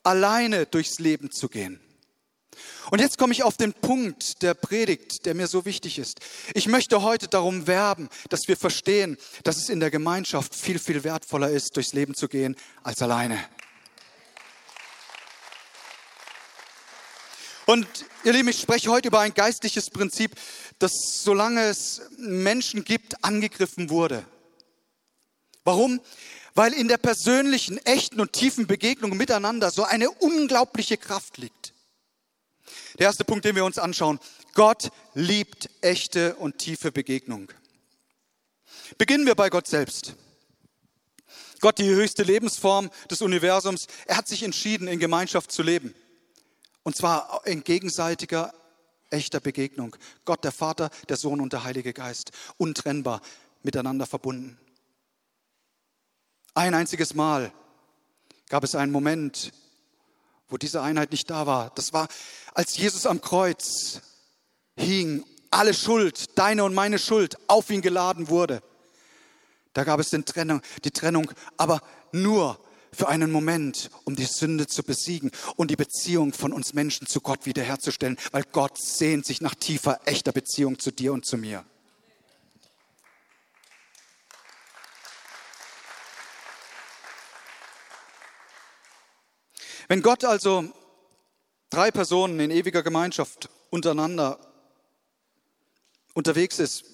alleine 0.02 0.66
durchs 0.66 0.98
Leben 0.98 1.30
zu 1.30 1.48
gehen. 1.48 1.80
Und 2.90 3.00
jetzt 3.00 3.16
komme 3.16 3.32
ich 3.32 3.42
auf 3.42 3.56
den 3.56 3.72
Punkt 3.72 4.42
der 4.42 4.54
Predigt, 4.54 5.24
der 5.24 5.34
mir 5.34 5.46
so 5.46 5.64
wichtig 5.64 5.98
ist. 5.98 6.20
Ich 6.54 6.66
möchte 6.66 7.02
heute 7.02 7.28
darum 7.28 7.66
werben, 7.66 8.08
dass 8.28 8.48
wir 8.48 8.56
verstehen, 8.56 9.16
dass 9.44 9.56
es 9.56 9.68
in 9.68 9.80
der 9.80 9.90
Gemeinschaft 9.90 10.54
viel, 10.54 10.78
viel 10.78 11.02
wertvoller 11.04 11.50
ist, 11.50 11.76
durchs 11.76 11.92
Leben 11.92 12.14
zu 12.14 12.28
gehen, 12.28 12.56
als 12.82 13.00
alleine. 13.00 13.38
Und 17.64 17.86
ihr 18.24 18.32
Lieben, 18.32 18.48
ich 18.48 18.60
spreche 18.60 18.90
heute 18.90 19.08
über 19.08 19.20
ein 19.20 19.34
geistliches 19.34 19.88
Prinzip, 19.88 20.34
das 20.78 20.92
solange 21.22 21.62
es 21.62 22.02
Menschen 22.18 22.84
gibt, 22.84 23.24
angegriffen 23.24 23.88
wurde. 23.88 24.26
Warum? 25.64 26.00
Weil 26.54 26.72
in 26.72 26.88
der 26.88 26.98
persönlichen, 26.98 27.78
echten 27.78 28.20
und 28.20 28.32
tiefen 28.32 28.66
Begegnung 28.66 29.16
miteinander 29.16 29.70
so 29.70 29.84
eine 29.84 30.10
unglaubliche 30.10 30.96
Kraft 30.96 31.38
liegt. 31.38 31.72
Der 32.98 33.06
erste 33.06 33.24
Punkt, 33.24 33.44
den 33.44 33.56
wir 33.56 33.64
uns 33.64 33.78
anschauen. 33.78 34.20
Gott 34.54 34.90
liebt 35.14 35.70
echte 35.80 36.36
und 36.36 36.58
tiefe 36.58 36.92
Begegnung. 36.92 37.50
Beginnen 38.98 39.26
wir 39.26 39.34
bei 39.34 39.48
Gott 39.48 39.66
selbst. 39.66 40.14
Gott, 41.60 41.78
die 41.78 41.88
höchste 41.88 42.22
Lebensform 42.22 42.90
des 43.10 43.22
Universums, 43.22 43.86
er 44.06 44.16
hat 44.16 44.28
sich 44.28 44.42
entschieden, 44.42 44.88
in 44.88 44.98
Gemeinschaft 44.98 45.52
zu 45.52 45.62
leben. 45.62 45.94
Und 46.82 46.96
zwar 46.96 47.46
in 47.46 47.62
gegenseitiger, 47.62 48.52
echter 49.10 49.40
Begegnung. 49.40 49.96
Gott, 50.24 50.42
der 50.42 50.52
Vater, 50.52 50.90
der 51.08 51.16
Sohn 51.16 51.40
und 51.40 51.52
der 51.52 51.64
Heilige 51.64 51.92
Geist, 51.92 52.32
untrennbar 52.56 53.22
miteinander 53.62 54.06
verbunden. 54.06 54.58
Ein 56.54 56.74
einziges 56.74 57.14
Mal 57.14 57.52
gab 58.48 58.62
es 58.62 58.74
einen 58.74 58.92
Moment, 58.92 59.52
wo 60.48 60.58
diese 60.58 60.82
Einheit 60.82 61.10
nicht 61.10 61.30
da 61.30 61.46
war. 61.46 61.72
Das 61.74 61.94
war, 61.94 62.08
als 62.52 62.76
Jesus 62.76 63.06
am 63.06 63.22
Kreuz 63.22 64.02
hing, 64.76 65.24
alle 65.50 65.72
Schuld, 65.72 66.38
deine 66.38 66.64
und 66.64 66.74
meine 66.74 66.98
Schuld, 66.98 67.36
auf 67.48 67.70
ihn 67.70 67.80
geladen 67.80 68.28
wurde. 68.28 68.62
Da 69.72 69.84
gab 69.84 69.98
es 70.00 70.10
den 70.10 70.26
Trennung, 70.26 70.60
die 70.84 70.90
Trennung, 70.90 71.30
aber 71.56 71.80
nur 72.12 72.58
für 72.92 73.08
einen 73.08 73.30
Moment, 73.30 73.90
um 74.04 74.14
die 74.14 74.26
Sünde 74.26 74.66
zu 74.66 74.82
besiegen 74.82 75.30
und 75.56 75.70
die 75.70 75.76
Beziehung 75.76 76.34
von 76.34 76.52
uns 76.52 76.74
Menschen 76.74 77.06
zu 77.06 77.22
Gott 77.22 77.46
wiederherzustellen, 77.46 78.18
weil 78.30 78.44
Gott 78.52 78.76
sehnt 78.76 79.24
sich 79.24 79.40
nach 79.40 79.54
tiefer, 79.54 80.00
echter 80.04 80.32
Beziehung 80.32 80.78
zu 80.78 80.90
dir 80.90 81.14
und 81.14 81.24
zu 81.24 81.38
mir. 81.38 81.64
Wenn 89.92 90.00
Gott 90.00 90.24
also 90.24 90.72
drei 91.68 91.90
Personen 91.90 92.40
in 92.40 92.50
ewiger 92.50 92.82
Gemeinschaft 92.82 93.50
untereinander 93.68 94.38
unterwegs 96.14 96.58
ist, 96.58 96.84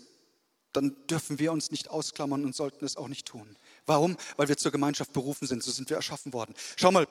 dann 0.72 0.96
dürfen 1.06 1.38
wir 1.38 1.52
uns 1.52 1.70
nicht 1.70 1.90
ausklammern 1.90 2.44
und 2.44 2.56
sollten 2.56 2.84
es 2.84 2.96
auch 2.96 3.06
nicht 3.06 3.24
tun. 3.24 3.56
Warum? 3.86 4.16
Weil 4.36 4.48
wir 4.48 4.56
zur 4.56 4.72
Gemeinschaft 4.72 5.12
berufen 5.12 5.46
sind, 5.46 5.62
so 5.62 5.70
sind 5.70 5.88
wir 5.90 5.96
erschaffen 5.96 6.32
worden. 6.32 6.56
Schau 6.74 6.90
mal, 6.90 7.06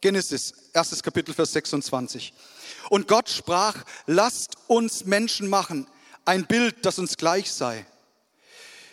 Genesis, 0.00 0.54
erstes 0.72 1.02
Kapitel, 1.02 1.34
Vers 1.34 1.52
26. 1.52 2.32
Und 2.88 3.06
Gott 3.06 3.28
sprach, 3.28 3.84
lasst 4.06 4.56
uns 4.68 5.04
Menschen 5.04 5.50
machen, 5.50 5.86
ein 6.24 6.46
Bild, 6.46 6.86
das 6.86 6.98
uns 6.98 7.18
gleich 7.18 7.52
sei, 7.52 7.84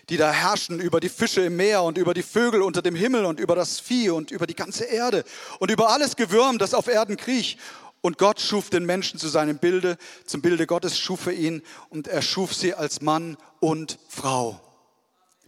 die 0.09 0.17
da 0.17 0.31
herrschen 0.31 0.79
über 0.79 0.99
die 0.99 1.09
Fische 1.09 1.41
im 1.41 1.55
Meer 1.55 1.83
und 1.83 1.97
über 1.97 2.13
die 2.13 2.23
Vögel 2.23 2.61
unter 2.61 2.81
dem 2.81 2.95
Himmel 2.95 3.25
und 3.25 3.39
über 3.39 3.55
das 3.55 3.79
Vieh 3.79 4.09
und 4.09 4.31
über 4.31 4.47
die 4.47 4.55
ganze 4.55 4.85
Erde 4.85 5.23
und 5.59 5.71
über 5.71 5.89
alles 5.89 6.15
Gewürm, 6.15 6.57
das 6.57 6.73
auf 6.73 6.87
Erden 6.87 7.17
kriecht 7.17 7.59
und 8.01 8.17
Gott 8.17 8.41
schuf 8.41 8.69
den 8.69 8.85
Menschen 8.85 9.17
zu 9.17 9.29
seinem 9.29 9.57
Bilde, 9.57 9.97
zum 10.25 10.41
Bilde 10.41 10.67
Gottes 10.67 10.99
schuf 10.99 11.25
er 11.25 11.33
ihn 11.33 11.63
und 11.89 12.07
er 12.07 12.21
schuf 12.21 12.53
sie 12.53 12.73
als 12.73 13.01
Mann 13.01 13.37
und 13.61 13.97
Frau. 14.09 14.59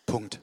Punkt. 0.05 0.39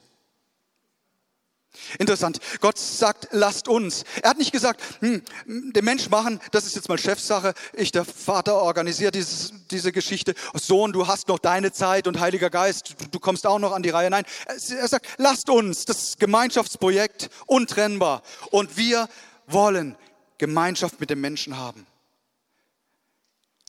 Interessant. 1.99 2.39
Gott 2.59 2.77
sagt, 2.77 3.29
lasst 3.31 3.67
uns. 3.67 4.03
Er 4.21 4.31
hat 4.31 4.37
nicht 4.37 4.51
gesagt, 4.51 4.81
hm, 4.99 5.23
den 5.45 5.85
Mensch 5.85 6.09
machen, 6.09 6.39
das 6.51 6.65
ist 6.65 6.75
jetzt 6.75 6.89
mal 6.89 6.97
Chefsache. 6.97 7.53
Ich, 7.73 7.91
der 7.91 8.05
Vater, 8.05 8.55
organisiert 8.55 9.15
dieses, 9.15 9.53
diese 9.71 9.91
Geschichte. 9.91 10.33
Sohn, 10.53 10.93
du 10.93 11.07
hast 11.07 11.27
noch 11.27 11.39
deine 11.39 11.71
Zeit 11.71 12.07
und 12.07 12.19
Heiliger 12.19 12.49
Geist, 12.49 12.95
du, 12.99 13.07
du 13.07 13.19
kommst 13.19 13.45
auch 13.45 13.59
noch 13.59 13.71
an 13.71 13.83
die 13.83 13.89
Reihe. 13.89 14.09
Nein, 14.09 14.25
er 14.47 14.87
sagt, 14.87 15.07
lasst 15.17 15.49
uns, 15.49 15.85
das 15.85 16.17
Gemeinschaftsprojekt, 16.17 17.29
untrennbar. 17.45 18.21
Und 18.51 18.77
wir 18.77 19.07
wollen 19.47 19.95
Gemeinschaft 20.37 20.99
mit 20.99 21.09
den 21.09 21.21
Menschen 21.21 21.57
haben. 21.57 21.85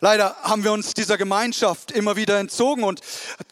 Leider 0.01 0.37
haben 0.43 0.65
wir 0.65 0.73
uns 0.73 0.95
dieser 0.95 1.17
Gemeinschaft 1.17 1.91
immer 1.91 2.17
wieder 2.17 2.39
entzogen 2.39 2.85
und 2.85 3.01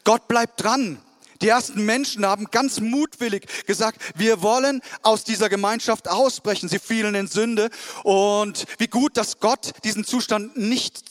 Gott 0.03 0.27
bleibt 0.27 0.61
dran. 0.61 1.01
Die 1.43 1.49
ersten 1.49 1.83
Menschen 1.83 2.25
haben 2.25 2.45
ganz 2.51 2.79
mutwillig 2.79 3.65
gesagt, 3.65 4.01
wir 4.15 4.41
wollen 4.41 4.81
aus 5.01 5.25
dieser 5.25 5.49
Gemeinschaft 5.49 6.07
ausbrechen. 6.07 6.69
Sie 6.69 6.79
fielen 6.79 7.15
in 7.15 7.27
Sünde 7.27 7.69
und 8.03 8.65
wie 8.77 8.87
gut, 8.87 9.17
dass 9.17 9.41
Gott 9.41 9.73
diesen 9.83 10.05
Zustand 10.05 10.55
nicht 10.55 11.03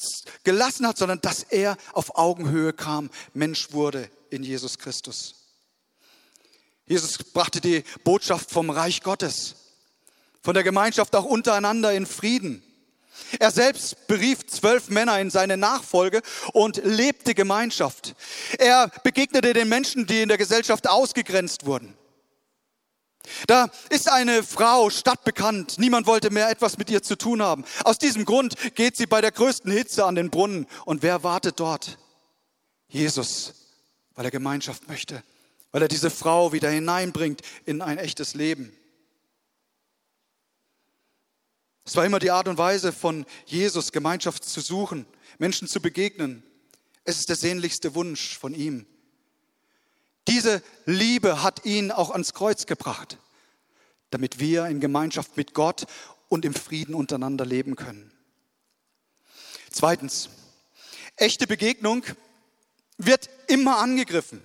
gelassen 0.43 0.87
hat, 0.87 0.97
sondern 0.97 1.21
dass 1.21 1.43
er 1.43 1.77
auf 1.93 2.17
Augenhöhe 2.17 2.73
kam, 2.73 3.11
Mensch 3.35 3.73
wurde 3.73 4.09
in 4.31 4.43
Jesus 4.43 4.79
Christus. 4.79 5.35
Jesus 6.87 7.19
brachte 7.19 7.61
die 7.61 7.85
Botschaft 8.03 8.51
vom 8.51 8.71
Reich 8.71 9.03
Gottes, 9.03 9.57
von 10.43 10.55
der 10.55 10.65
Gemeinschaft 10.65 11.15
auch 11.15 11.27
untereinander 11.27 11.93
in 11.93 12.07
Frieden. 12.07 12.63
Er 13.39 13.51
selbst 13.51 14.07
berief 14.07 14.47
zwölf 14.47 14.89
Männer 14.89 15.19
in 15.21 15.31
seine 15.31 15.57
Nachfolge 15.57 16.23
und 16.53 16.81
lebte 16.85 17.35
Gemeinschaft. 17.35 18.15
Er 18.59 18.91
begegnete 19.03 19.53
den 19.53 19.69
Menschen, 19.69 20.07
die 20.07 20.23
in 20.23 20.29
der 20.29 20.39
Gesellschaft 20.39 20.89
ausgegrenzt 20.89 21.67
wurden. 21.67 21.97
Da 23.47 23.71
ist 23.91 24.11
eine 24.11 24.43
Frau 24.43 24.91
stadtbekannt. 24.91 25.79
Niemand 25.79 26.07
wollte 26.07 26.31
mehr 26.31 26.51
etwas 26.51 26.79
mit 26.79 26.91
ihr 26.91 27.03
zu 27.03 27.17
tun 27.17 27.43
haben. 27.43 27.65
Aus 27.85 27.99
diesem 27.99 28.25
Grund 28.25 28.55
geht 28.75 28.97
sie 28.97 29.07
bei 29.07 29.21
der 29.21 29.31
größten 29.31 29.71
Hitze 29.71 30.05
an 30.05 30.15
den 30.15 30.31
Brunnen. 30.31 30.67
Und 30.85 31.03
wer 31.03 31.23
wartet 31.23 31.61
dort? 31.61 31.99
Jesus, 32.89 33.55
weil 34.15 34.25
er 34.25 34.31
Gemeinschaft 34.31 34.89
möchte, 34.89 35.23
weil 35.71 35.83
er 35.83 35.89
diese 35.89 36.11
Frau 36.11 36.53
wieder 36.53 36.69
hineinbringt 36.69 37.43
in 37.65 37.81
ein 37.81 37.99
echtes 37.99 38.35
Leben. 38.35 38.73
Es 41.85 41.97
war 41.97 42.05
immer 42.05 42.19
die 42.19 42.31
Art 42.31 42.49
und 42.49 42.59
Weise 42.59 42.93
von 42.93 43.27
Jesus, 43.47 43.93
Gemeinschaft 43.93 44.45
zu 44.45 44.61
suchen, 44.61 45.07
Menschen 45.39 45.67
zu 45.67 45.81
begegnen. 45.81 46.43
Es 47.05 47.19
ist 47.19 47.29
der 47.29 47.37
sehnlichste 47.37 47.95
Wunsch 47.95 48.39
von 48.39 48.55
ihm. 48.55 48.87
Diese 50.29 50.63
Liebe 50.87 51.43
hat 51.43 51.65
ihn 51.65 51.91
auch 51.91 52.11
ans 52.11 52.33
Kreuz 52.33 52.67
gebracht, 52.67 53.19
damit 54.11 54.39
wir 54.39 54.67
in 54.67 54.79
Gemeinschaft 54.79 55.37
mit 55.37 55.53
Gott 55.55 55.87
und 56.29 56.45
im 56.45 56.55
Frieden 56.55 56.95
untereinander 56.95 57.45
leben 57.45 57.75
können. 57.75 58.13
Zweitens, 59.71 60.29
echte 61.17 61.49
Begegnung 61.49 62.05
wird 62.99 63.29
immer 63.49 63.79
angegriffen. 63.79 64.43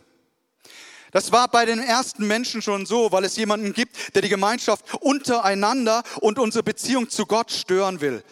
Das 1.11 1.31
war 1.31 1.47
bei 1.47 1.65
den 1.65 1.79
ersten 1.79 2.27
Menschen 2.27 2.61
schon 2.61 2.85
so, 2.85 3.11
weil 3.11 3.23
es 3.23 3.35
jemanden 3.37 3.73
gibt, 3.73 4.15
der 4.15 4.21
die 4.21 4.29
Gemeinschaft 4.29 4.85
untereinander 4.99 6.03
und 6.19 6.39
unsere 6.39 6.63
Beziehung 6.63 7.09
zu 7.09 7.25
Gott 7.25 7.51
stören 7.51 8.01
will. 8.01 8.23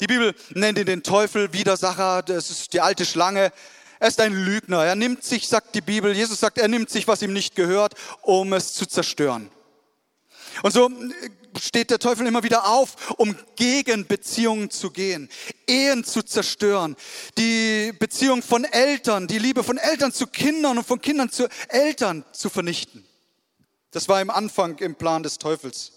Die 0.00 0.06
Bibel 0.06 0.34
nennt 0.54 0.78
ihn 0.78 0.86
den 0.86 1.02
Teufel, 1.02 1.52
Widersacher, 1.52 2.22
das 2.22 2.50
ist 2.50 2.72
die 2.72 2.80
alte 2.80 3.04
Schlange. 3.04 3.52
Er 4.00 4.08
ist 4.08 4.20
ein 4.20 4.32
Lügner. 4.32 4.84
Er 4.84 4.94
nimmt 4.94 5.24
sich, 5.24 5.48
sagt 5.48 5.74
die 5.74 5.80
Bibel, 5.80 6.14
Jesus 6.14 6.38
sagt, 6.38 6.58
er 6.58 6.68
nimmt 6.68 6.88
sich, 6.88 7.08
was 7.08 7.22
ihm 7.22 7.32
nicht 7.32 7.56
gehört, 7.56 7.94
um 8.22 8.52
es 8.52 8.74
zu 8.74 8.86
zerstören. 8.86 9.50
Und 10.62 10.72
so 10.72 10.90
steht 11.60 11.90
der 11.90 11.98
Teufel 11.98 12.26
immer 12.26 12.42
wieder 12.42 12.68
auf, 12.68 13.10
um 13.18 13.36
gegen 13.56 14.06
Beziehungen 14.06 14.70
zu 14.70 14.90
gehen, 14.90 15.28
Ehen 15.66 16.04
zu 16.04 16.22
zerstören, 16.22 16.96
die 17.36 17.92
Beziehung 17.98 18.42
von 18.42 18.64
Eltern, 18.64 19.26
die 19.26 19.38
Liebe 19.38 19.64
von 19.64 19.78
Eltern 19.78 20.12
zu 20.12 20.26
Kindern 20.26 20.78
und 20.78 20.86
von 20.86 21.00
Kindern 21.00 21.30
zu 21.30 21.48
Eltern 21.68 22.24
zu 22.32 22.50
vernichten. 22.50 23.04
Das 23.90 24.08
war 24.08 24.20
im 24.20 24.30
Anfang 24.30 24.78
im 24.78 24.94
Plan 24.94 25.22
des 25.22 25.38
Teufels. 25.38 25.92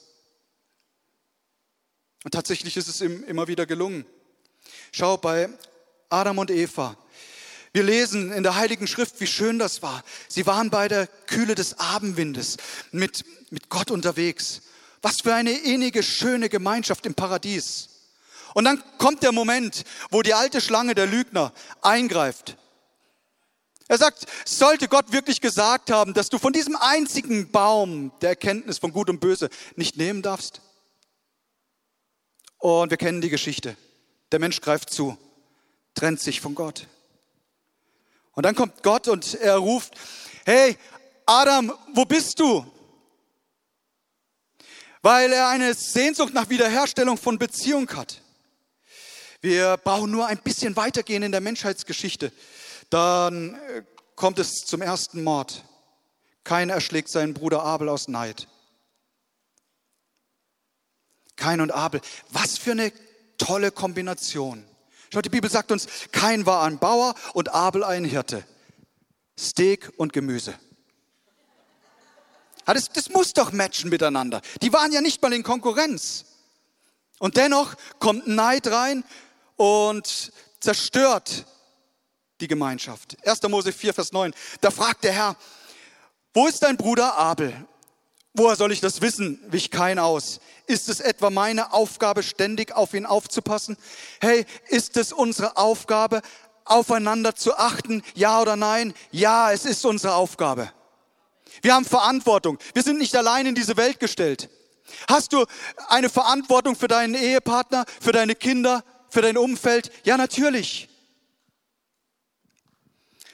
Und 2.23 2.31
tatsächlich 2.31 2.77
ist 2.77 2.87
es 2.87 3.01
ihm 3.01 3.23
immer 3.23 3.47
wieder 3.47 3.65
gelungen. 3.65 4.05
Schau 4.91 5.17
bei 5.17 5.49
Adam 6.09 6.37
und 6.37 6.51
Eva. 6.51 6.97
Wir 7.73 7.83
lesen 7.83 8.33
in 8.33 8.43
der 8.43 8.55
Heiligen 8.55 8.85
Schrift, 8.85 9.21
wie 9.21 9.27
schön 9.27 9.57
das 9.57 9.81
war. 9.81 10.03
Sie 10.27 10.45
waren 10.45 10.69
bei 10.69 10.87
der 10.87 11.07
Kühle 11.25 11.55
des 11.55 11.79
Abendwindes 11.79 12.57
mit, 12.91 13.23
mit 13.49 13.69
Gott 13.69 13.91
unterwegs. 13.91 14.61
Was 15.01 15.21
für 15.21 15.33
eine 15.33 15.51
innige, 15.51 16.03
schöne 16.03 16.49
Gemeinschaft 16.49 17.05
im 17.05 17.15
Paradies. 17.15 17.89
Und 18.53 18.65
dann 18.65 18.83
kommt 18.97 19.23
der 19.23 19.31
Moment, 19.31 19.83
wo 20.09 20.21
die 20.21 20.33
alte 20.33 20.61
Schlange, 20.61 20.95
der 20.95 21.07
Lügner, 21.07 21.53
eingreift. 21.81 22.57
Er 23.87 23.97
sagt, 23.97 24.25
sollte 24.45 24.87
Gott 24.87 25.11
wirklich 25.11 25.41
gesagt 25.41 25.91
haben, 25.91 26.13
dass 26.13 26.29
du 26.29 26.37
von 26.37 26.53
diesem 26.53 26.77
einzigen 26.77 27.51
Baum 27.51 28.11
der 28.21 28.29
Erkenntnis 28.29 28.77
von 28.77 28.93
Gut 28.93 29.09
und 29.09 29.19
Böse 29.19 29.49
nicht 29.75 29.97
nehmen 29.97 30.21
darfst? 30.21 30.61
Und 32.57 32.89
wir 32.89 32.97
kennen 32.97 33.21
die 33.21 33.29
Geschichte. 33.29 33.75
Der 34.31 34.39
Mensch 34.39 34.61
greift 34.61 34.91
zu, 34.91 35.17
trennt 35.93 36.21
sich 36.21 36.39
von 36.39 36.55
Gott. 36.55 36.87
Und 38.33 38.45
dann 38.45 38.55
kommt 38.55 38.81
Gott 38.81 39.07
und 39.07 39.33
er 39.35 39.57
ruft, 39.57 39.93
hey, 40.45 40.77
Adam, 41.25 41.73
wo 41.93 42.05
bist 42.05 42.39
du? 42.39 42.65
Weil 45.01 45.31
er 45.33 45.49
eine 45.49 45.73
Sehnsucht 45.73 46.33
nach 46.33 46.49
Wiederherstellung 46.49 47.17
von 47.17 47.37
Beziehung 47.39 47.89
hat. 47.95 48.21
Wir 49.41 49.77
brauchen 49.77 50.11
nur 50.11 50.27
ein 50.27 50.37
bisschen 50.37 50.75
weitergehen 50.75 51.23
in 51.23 51.31
der 51.31 51.41
Menschheitsgeschichte. 51.41 52.31
Dann 52.89 53.55
äh, 53.55 53.83
kommt 54.15 54.37
es 54.37 54.65
zum 54.65 54.81
ersten 54.81 55.23
Mord. 55.23 55.63
Keiner 56.43 56.73
erschlägt 56.73 57.09
seinen 57.09 57.33
Bruder 57.33 57.63
Abel 57.63 57.89
aus 57.89 58.07
Neid. 58.07 58.47
Kain 61.35 61.61
und 61.61 61.71
Abel. 61.71 62.01
Was 62.29 62.59
für 62.59 62.71
eine 62.71 62.91
tolle 63.39 63.71
Kombination. 63.71 64.63
Schaut, 65.11 65.25
die 65.25 65.29
Bibel 65.29 65.49
sagt 65.49 65.71
uns, 65.71 65.87
Kain 66.11 66.45
war 66.45 66.63
ein 66.63 66.77
Bauer 66.77 67.15
und 67.33 67.49
Abel 67.49 67.83
ein 67.83 68.05
Hirte. 68.05 68.45
Steak 69.37 69.91
und 69.97 70.13
Gemüse. 70.13 70.53
Das, 72.65 72.89
das 72.89 73.09
muss 73.09 73.33
doch 73.33 73.51
matchen 73.51 73.89
miteinander. 73.89 74.41
Die 74.61 74.71
waren 74.71 74.91
ja 74.91 75.01
nicht 75.01 75.21
mal 75.21 75.33
in 75.33 75.43
Konkurrenz. 75.43 76.25
Und 77.19 77.37
dennoch 77.37 77.75
kommt 77.99 78.27
Neid 78.27 78.67
rein 78.67 79.03
und 79.55 80.31
zerstört 80.59 81.45
die 82.39 82.47
Gemeinschaft. 82.47 83.17
1. 83.25 83.43
Mose 83.43 83.71
4, 83.71 83.93
Vers 83.93 84.11
9. 84.11 84.33
Da 84.59 84.71
fragt 84.71 85.03
der 85.03 85.13
Herr, 85.13 85.35
wo 86.33 86.47
ist 86.47 86.63
dein 86.63 86.77
Bruder 86.77 87.17
Abel? 87.17 87.53
Woher 88.33 88.55
soll 88.55 88.71
ich 88.71 88.79
das 88.79 89.01
wissen? 89.01 89.39
Wich 89.47 89.71
kein 89.71 89.99
aus. 89.99 90.39
Ist 90.65 90.87
es 90.87 91.01
etwa 91.01 91.29
meine 91.29 91.73
Aufgabe, 91.73 92.23
ständig 92.23 92.71
auf 92.71 92.93
ihn 92.93 93.05
aufzupassen? 93.05 93.77
Hey, 94.21 94.45
ist 94.69 94.95
es 94.95 95.11
unsere 95.11 95.57
Aufgabe, 95.57 96.21
aufeinander 96.63 97.35
zu 97.35 97.57
achten? 97.57 98.03
Ja 98.15 98.41
oder 98.41 98.55
nein? 98.55 98.93
Ja, 99.11 99.51
es 99.51 99.65
ist 99.65 99.85
unsere 99.85 100.15
Aufgabe. 100.15 100.71
Wir 101.61 101.73
haben 101.73 101.85
Verantwortung. 101.85 102.57
Wir 102.73 102.83
sind 102.83 102.97
nicht 102.97 103.15
allein 103.15 103.45
in 103.45 103.55
diese 103.55 103.77
Welt 103.77 103.99
gestellt. 103.99 104.49
Hast 105.07 105.33
du 105.33 105.45
eine 105.87 106.09
Verantwortung 106.09 106.75
für 106.75 106.87
deinen 106.87 107.15
Ehepartner, 107.15 107.85
für 107.99 108.11
deine 108.11 108.35
Kinder, 108.35 108.83
für 109.09 109.21
dein 109.21 109.37
Umfeld? 109.37 109.91
Ja, 110.03 110.17
natürlich. 110.17 110.89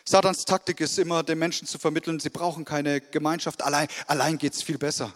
Satans 0.06 0.46
Taktik 0.46 0.80
ist 0.80 0.98
immer, 1.00 1.22
den 1.24 1.38
Menschen 1.38 1.68
zu 1.68 1.80
vermitteln, 1.80 2.20
sie 2.20 2.30
brauchen 2.30 2.64
keine 2.64 3.02
Gemeinschaft, 3.02 3.62
allein, 3.62 3.90
allein 4.08 4.38
geht 4.38 4.54
es 4.54 4.64
viel 4.64 4.78
besser. 4.78 5.14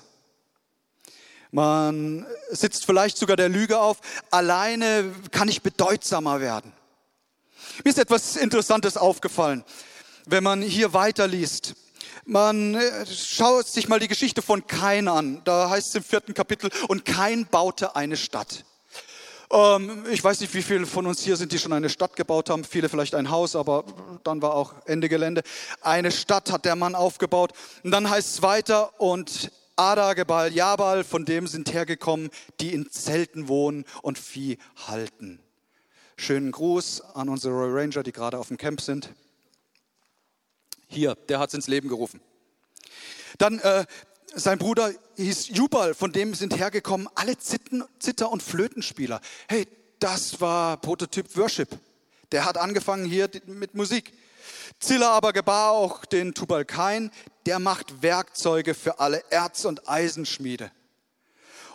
Man 1.51 2.25
sitzt 2.49 2.85
vielleicht 2.85 3.17
sogar 3.17 3.37
der 3.37 3.47
Lüge 3.47 3.79
auf, 3.79 3.99
alleine 4.31 5.13
kann 5.31 5.47
ich 5.47 5.61
bedeutsamer 5.61 6.41
werden. 6.41 6.73
Mir 7.83 7.91
ist 7.91 7.99
etwas 7.99 8.35
Interessantes 8.35 8.97
aufgefallen, 8.97 9.63
wenn 10.25 10.43
man 10.43 10.61
hier 10.61 10.93
weiterliest. 10.93 11.75
Man 12.25 12.75
äh, 12.75 13.05
schaut 13.05 13.67
sich 13.67 13.87
mal 13.87 13.99
die 13.99 14.07
Geschichte 14.07 14.41
von 14.41 14.67
Kain 14.67 15.07
an. 15.07 15.41
Da 15.43 15.69
heißt 15.69 15.89
es 15.89 15.95
im 15.95 16.03
vierten 16.03 16.33
Kapitel, 16.33 16.69
und 16.87 17.05
Kain 17.05 17.47
baute 17.49 17.95
eine 17.95 18.17
Stadt. 18.17 18.63
Ähm, 19.51 20.05
ich 20.11 20.23
weiß 20.23 20.39
nicht, 20.39 20.53
wie 20.53 20.61
viele 20.61 20.85
von 20.85 21.07
uns 21.07 21.21
hier 21.21 21.35
sind, 21.35 21.51
die 21.51 21.59
schon 21.59 21.73
eine 21.73 21.89
Stadt 21.89 22.15
gebaut 22.15 22.49
haben. 22.49 22.63
Viele 22.63 22.89
vielleicht 22.89 23.15
ein 23.15 23.31
Haus, 23.31 23.55
aber 23.55 23.83
dann 24.23 24.41
war 24.41 24.53
auch 24.53 24.73
Ende 24.85 25.09
Gelände. 25.09 25.41
Eine 25.81 26.11
Stadt 26.11 26.51
hat 26.51 26.65
der 26.65 26.75
Mann 26.75 26.95
aufgebaut. 26.95 27.53
Und 27.83 27.91
dann 27.91 28.09
heißt 28.09 28.35
es 28.35 28.41
weiter, 28.41 28.99
und 29.01 29.51
Adagebal, 29.75 30.53
Jabal, 30.53 31.03
von 31.03 31.25
dem 31.25 31.47
sind 31.47 31.73
hergekommen, 31.73 32.29
die 32.59 32.73
in 32.73 32.91
Zelten 32.91 33.47
wohnen 33.47 33.85
und 34.03 34.19
Vieh 34.19 34.57
halten. 34.87 35.39
Schönen 36.17 36.51
Gruß 36.51 37.01
an 37.15 37.29
unsere 37.29 37.73
Ranger, 37.73 38.03
die 38.03 38.11
gerade 38.11 38.37
auf 38.37 38.49
dem 38.49 38.57
Camp 38.57 38.79
sind. 38.79 39.09
Hier, 40.91 41.15
der 41.29 41.39
hat 41.39 41.49
es 41.49 41.53
ins 41.53 41.67
Leben 41.67 41.87
gerufen. 41.87 42.19
Dann 43.37 43.59
äh, 43.59 43.85
sein 44.33 44.57
Bruder 44.57 44.91
hieß 45.15 45.47
Jubal, 45.49 45.93
von 45.93 46.11
dem 46.11 46.33
sind 46.33 46.57
hergekommen 46.57 47.07
alle 47.15 47.37
Zitten, 47.37 47.83
Zitter- 47.99 48.29
und 48.29 48.43
Flötenspieler. 48.43 49.21
Hey, 49.47 49.67
das 49.99 50.41
war 50.41 50.77
Prototyp 50.77 51.37
Worship. 51.37 51.69
Der 52.33 52.43
hat 52.43 52.57
angefangen 52.57 53.05
hier 53.05 53.29
mit 53.45 53.73
Musik. 53.73 54.11
Zilla 54.79 55.11
aber 55.11 55.31
gebar 55.31 55.71
auch 55.71 56.03
den 56.05 56.33
Tubalkain, 56.33 57.11
der 57.45 57.59
macht 57.59 58.01
Werkzeuge 58.01 58.73
für 58.73 58.99
alle 58.99 59.23
Erz- 59.29 59.65
und 59.65 59.87
Eisenschmiede. 59.87 60.71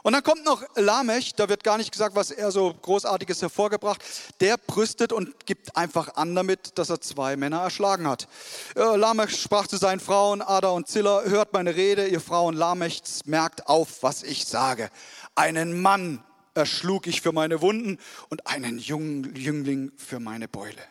Und 0.07 0.13
dann 0.13 0.23
kommt 0.23 0.45
noch 0.45 0.63
Lamech, 0.77 1.35
da 1.35 1.49
wird 1.49 1.65
gar 1.65 1.79
nicht 1.79 1.91
gesagt, 1.91 2.15
was 2.15 2.31
er 2.31 2.53
so 2.53 2.73
großartiges 2.73 3.43
hervorgebracht. 3.43 4.01
Der 4.39 4.57
brüstet 4.57 5.13
und 5.13 5.47
gibt 5.47 5.77
einfach 5.77 6.15
an 6.15 6.33
damit, 6.33 6.79
dass 6.79 6.91
er 6.91 7.01
zwei 7.01 7.35
Männer 7.35 7.63
erschlagen 7.63 8.07
hat. 8.07 8.29
Äh, 8.77 8.95
Lamech 8.95 9.35
sprach 9.37 9.67
zu 9.67 9.79
seinen 9.79 9.99
Frauen, 9.99 10.43
Ada 10.43 10.69
und 10.69 10.87
Zilla, 10.87 11.23
hört 11.25 11.53
meine 11.53 11.75
Rede, 11.75 12.07
ihr 12.07 12.21
Frauen 12.21 12.55
Lamechs, 12.55 13.23
merkt 13.25 13.67
auf, 13.67 14.05
was 14.05 14.23
ich 14.23 14.47
sage. 14.47 14.91
Einen 15.35 15.83
Mann 15.83 16.23
erschlug 16.55 17.09
ich 17.09 17.21
für 17.21 17.33
meine 17.33 17.61
Wunden 17.61 17.99
und 18.29 18.47
einen 18.47 18.79
Jüngling 18.79 19.91
für 19.97 20.21
meine 20.21 20.47
Beule. 20.47 20.85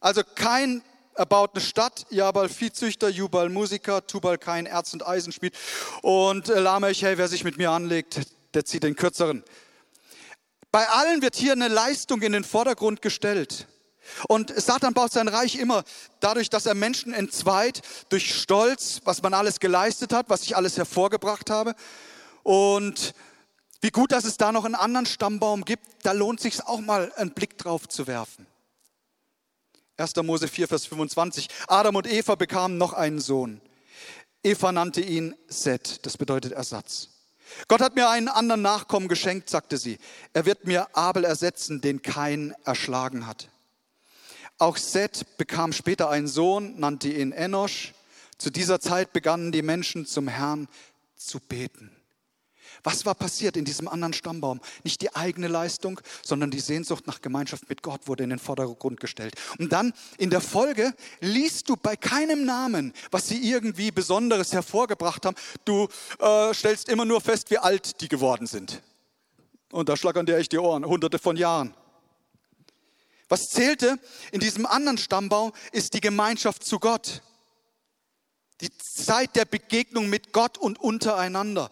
Also 0.00 0.22
kein 0.24 0.82
er 1.14 1.26
baut 1.26 1.50
eine 1.54 1.60
Stadt, 1.60 2.06
Jabal 2.10 2.48
Viehzüchter, 2.48 3.08
Jubal 3.08 3.48
Musiker, 3.48 4.06
Tubal 4.06 4.38
kein 4.38 4.66
Erz- 4.66 4.92
und 4.92 5.06
Eisenschmied. 5.06 5.54
Und 6.00 6.48
äh, 6.48 6.58
Lamech, 6.58 7.02
hey, 7.02 7.18
wer 7.18 7.28
sich 7.28 7.44
mit 7.44 7.58
mir 7.58 7.70
anlegt, 7.70 8.20
der 8.54 8.64
zieht 8.64 8.82
den 8.82 8.96
kürzeren. 8.96 9.44
Bei 10.70 10.88
allen 10.88 11.20
wird 11.20 11.36
hier 11.36 11.52
eine 11.52 11.68
Leistung 11.68 12.22
in 12.22 12.32
den 12.32 12.44
Vordergrund 12.44 13.02
gestellt. 13.02 13.66
Und 14.26 14.52
Satan 14.58 14.94
baut 14.94 15.12
sein 15.12 15.28
Reich 15.28 15.56
immer 15.56 15.84
dadurch, 16.20 16.50
dass 16.50 16.66
er 16.66 16.74
Menschen 16.74 17.12
entzweit, 17.12 17.82
durch 18.08 18.34
Stolz, 18.34 19.00
was 19.04 19.22
man 19.22 19.34
alles 19.34 19.60
geleistet 19.60 20.12
hat, 20.12 20.28
was 20.28 20.42
ich 20.42 20.56
alles 20.56 20.76
hervorgebracht 20.76 21.50
habe. 21.50 21.74
Und 22.42 23.14
wie 23.80 23.90
gut, 23.90 24.12
dass 24.12 24.24
es 24.24 24.36
da 24.36 24.52
noch 24.52 24.64
einen 24.64 24.74
anderen 24.74 25.06
Stammbaum 25.06 25.64
gibt, 25.64 25.86
da 26.02 26.12
lohnt 26.12 26.40
sich 26.40 26.64
auch 26.64 26.80
mal 26.80 27.12
einen 27.16 27.32
Blick 27.32 27.58
drauf 27.58 27.88
zu 27.88 28.06
werfen. 28.06 28.46
1. 30.02 30.16
Mose 30.24 30.48
4, 30.48 30.66
Vers 30.66 30.86
25. 30.86 31.48
Adam 31.68 31.94
und 31.94 32.10
Eva 32.10 32.34
bekamen 32.34 32.76
noch 32.76 32.92
einen 32.92 33.20
Sohn. 33.20 33.60
Eva 34.42 34.72
nannte 34.72 35.00
ihn 35.00 35.36
Seth, 35.46 36.04
das 36.04 36.16
bedeutet 36.18 36.50
Ersatz. 36.50 37.10
Gott 37.68 37.80
hat 37.80 37.94
mir 37.94 38.10
einen 38.10 38.26
anderen 38.26 38.62
Nachkommen 38.62 39.06
geschenkt, 39.06 39.48
sagte 39.48 39.76
sie. 39.76 39.98
Er 40.32 40.44
wird 40.44 40.66
mir 40.66 40.96
Abel 40.96 41.22
ersetzen, 41.22 41.80
den 41.80 42.02
Kain 42.02 42.52
erschlagen 42.64 43.28
hat. 43.28 43.48
Auch 44.58 44.76
Seth 44.76 45.36
bekam 45.36 45.72
später 45.72 46.10
einen 46.10 46.26
Sohn, 46.26 46.80
nannte 46.80 47.08
ihn 47.08 47.30
Enosch. 47.30 47.92
Zu 48.38 48.50
dieser 48.50 48.80
Zeit 48.80 49.12
begannen 49.12 49.52
die 49.52 49.62
Menschen 49.62 50.04
zum 50.04 50.26
Herrn 50.26 50.66
zu 51.14 51.38
beten. 51.38 51.94
Was 52.84 53.06
war 53.06 53.14
passiert 53.14 53.56
in 53.56 53.64
diesem 53.64 53.86
anderen 53.86 54.12
Stammbaum? 54.12 54.60
Nicht 54.82 55.02
die 55.02 55.14
eigene 55.14 55.46
Leistung, 55.46 56.00
sondern 56.22 56.50
die 56.50 56.58
Sehnsucht 56.58 57.06
nach 57.06 57.20
Gemeinschaft 57.20 57.68
mit 57.68 57.82
Gott 57.82 58.08
wurde 58.08 58.24
in 58.24 58.30
den 58.30 58.40
Vordergrund 58.40 58.98
gestellt. 58.98 59.34
Und 59.58 59.72
dann 59.72 59.92
in 60.18 60.30
der 60.30 60.40
Folge 60.40 60.92
liest 61.20 61.68
du 61.68 61.76
bei 61.76 61.94
keinem 61.94 62.44
Namen, 62.44 62.92
was 63.12 63.28
sie 63.28 63.48
irgendwie 63.48 63.92
Besonderes 63.92 64.52
hervorgebracht 64.52 65.24
haben. 65.24 65.36
Du 65.64 65.88
äh, 66.18 66.52
stellst 66.52 66.88
immer 66.88 67.04
nur 67.04 67.20
fest, 67.20 67.50
wie 67.50 67.58
alt 67.58 68.00
die 68.00 68.08
geworden 68.08 68.46
sind. 68.46 68.82
Und 69.70 69.88
da 69.88 69.96
schlagern 69.96 70.26
dir 70.26 70.36
echt 70.36 70.52
die 70.52 70.58
Ohren, 70.58 70.84
hunderte 70.84 71.18
von 71.18 71.36
Jahren. 71.36 71.74
Was 73.28 73.48
zählte 73.48 73.98
in 74.32 74.40
diesem 74.40 74.66
anderen 74.66 74.98
Stammbaum 74.98 75.52
ist 75.70 75.94
die 75.94 76.00
Gemeinschaft 76.00 76.64
zu 76.64 76.78
Gott. 76.78 77.22
Die 78.62 78.70
Zeit 78.78 79.34
der 79.34 79.44
Begegnung 79.44 80.08
mit 80.08 80.32
Gott 80.32 80.56
und 80.56 80.80
untereinander. 80.80 81.70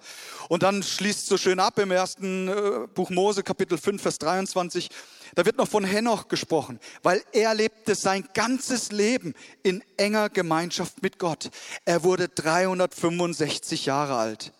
Und 0.49 0.65
dann 0.65 0.83
schließt 0.83 1.27
so 1.27 1.39
schön 1.39 1.61
ab 1.61 1.79
im 1.79 1.93
ersten 1.93 2.49
äh, 2.49 2.89
Buch 2.93 3.11
Mose, 3.11 3.45
Kapitel 3.45 3.79
5, 3.79 4.03
Vers 4.03 4.19
23. 4.19 4.91
Da 5.37 5.47
wird 5.47 5.57
noch 5.57 5.69
von 5.69 5.85
Henoch 5.85 6.27
gesprochen, 6.27 6.81
weil 7.05 7.23
er 7.31 7.55
lebte 7.55 7.95
sein 7.95 8.29
ganzes 8.35 8.91
Leben 8.91 9.35
in 9.63 9.85
enger 9.97 10.29
Gemeinschaft 10.31 11.01
mit 11.01 11.21
Gott. 11.21 11.51
Er 11.85 12.03
wurde 12.03 12.29
365 12.29 13.87
Jahre 13.87 14.17
alt. 14.17 14.53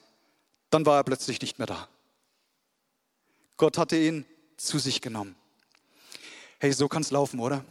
Dann 0.71 0.87
war 0.87 0.99
er 0.99 1.05
plötzlich 1.05 1.41
nicht 1.43 1.59
mehr 1.59 1.67
da. 1.67 1.89
Gott 3.57 3.77
hatte 3.77 3.97
ihn 3.97 4.25
zu 4.57 4.79
sich 4.79 5.01
genommen. 5.01 5.35
Hey, 6.61 6.73
so 6.73 6.87
kann 6.87 7.03
es 7.03 7.11
laufen, 7.11 7.41
oder? 7.41 7.65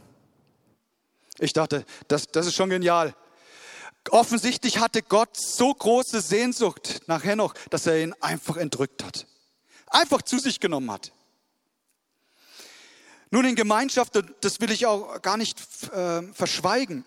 Ich 1.37 1.53
dachte, 1.53 1.85
das, 2.09 2.27
das 2.27 2.47
ist 2.47 2.55
schon 2.55 2.69
genial. 2.69 3.15
Offensichtlich 4.09 4.79
hatte 4.79 5.01
Gott 5.01 5.37
so 5.37 5.73
große 5.73 6.21
Sehnsucht 6.21 7.01
nach 7.07 7.23
Henoch, 7.23 7.53
dass 7.69 7.85
er 7.85 8.01
ihn 8.01 8.13
einfach 8.21 8.57
entrückt 8.57 9.03
hat. 9.03 9.27
Einfach 9.87 10.21
zu 10.21 10.39
sich 10.39 10.59
genommen 10.59 10.91
hat. 10.91 11.11
Nun 13.31 13.45
in 13.45 13.55
Gemeinschaft, 13.55 14.19
das 14.41 14.59
will 14.59 14.71
ich 14.71 14.87
auch 14.87 15.21
gar 15.21 15.37
nicht 15.37 15.59
äh, 15.93 16.23
verschweigen, 16.33 17.05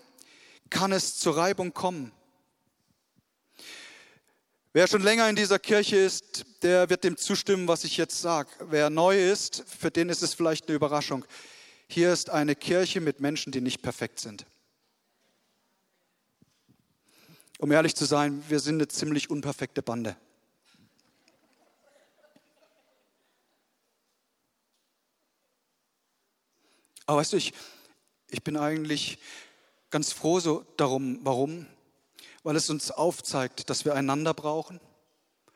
kann 0.70 0.92
es 0.92 1.16
zur 1.16 1.36
Reibung 1.36 1.74
kommen. 1.74 2.12
Wer 4.72 4.86
schon 4.86 5.02
länger 5.02 5.28
in 5.28 5.36
dieser 5.36 5.58
Kirche 5.58 5.96
ist, 5.96 6.44
der 6.62 6.88
wird 6.88 7.04
dem 7.04 7.18
zustimmen, 7.18 7.68
was 7.68 7.84
ich 7.84 7.96
jetzt 7.96 8.20
sage. 8.20 8.48
Wer 8.70 8.88
neu 8.88 9.30
ist, 9.30 9.64
für 9.66 9.90
den 9.90 10.08
ist 10.08 10.22
es 10.22 10.32
vielleicht 10.32 10.68
eine 10.68 10.76
Überraschung. 10.76 11.24
Hier 11.88 12.12
ist 12.12 12.30
eine 12.30 12.54
Kirche 12.54 13.00
mit 13.00 13.20
Menschen, 13.20 13.52
die 13.52 13.60
nicht 13.60 13.82
perfekt 13.82 14.20
sind. 14.20 14.46
Um 17.62 17.70
ehrlich 17.70 17.94
zu 17.94 18.06
sein, 18.06 18.42
wir 18.48 18.58
sind 18.58 18.74
eine 18.74 18.88
ziemlich 18.88 19.30
unperfekte 19.30 19.82
Bande. 19.82 20.16
Aber 27.06 27.18
weißt 27.18 27.34
du, 27.34 27.36
ich, 27.36 27.54
ich 28.30 28.42
bin 28.42 28.56
eigentlich 28.56 29.20
ganz 29.90 30.12
froh 30.12 30.40
so 30.40 30.66
darum. 30.76 31.20
Warum? 31.22 31.68
Weil 32.42 32.56
es 32.56 32.68
uns 32.68 32.90
aufzeigt, 32.90 33.70
dass 33.70 33.84
wir 33.84 33.94
einander 33.94 34.34
brauchen 34.34 34.80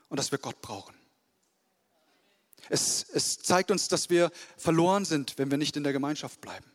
und 0.08 0.16
dass 0.16 0.30
wir 0.30 0.38
Gott 0.38 0.62
brauchen. 0.62 0.94
Es, 2.68 3.04
es 3.10 3.38
zeigt 3.38 3.72
uns, 3.72 3.88
dass 3.88 4.10
wir 4.10 4.30
verloren 4.56 5.04
sind, 5.04 5.38
wenn 5.38 5.50
wir 5.50 5.58
nicht 5.58 5.76
in 5.76 5.82
der 5.82 5.92
Gemeinschaft 5.92 6.40
bleiben. 6.40 6.70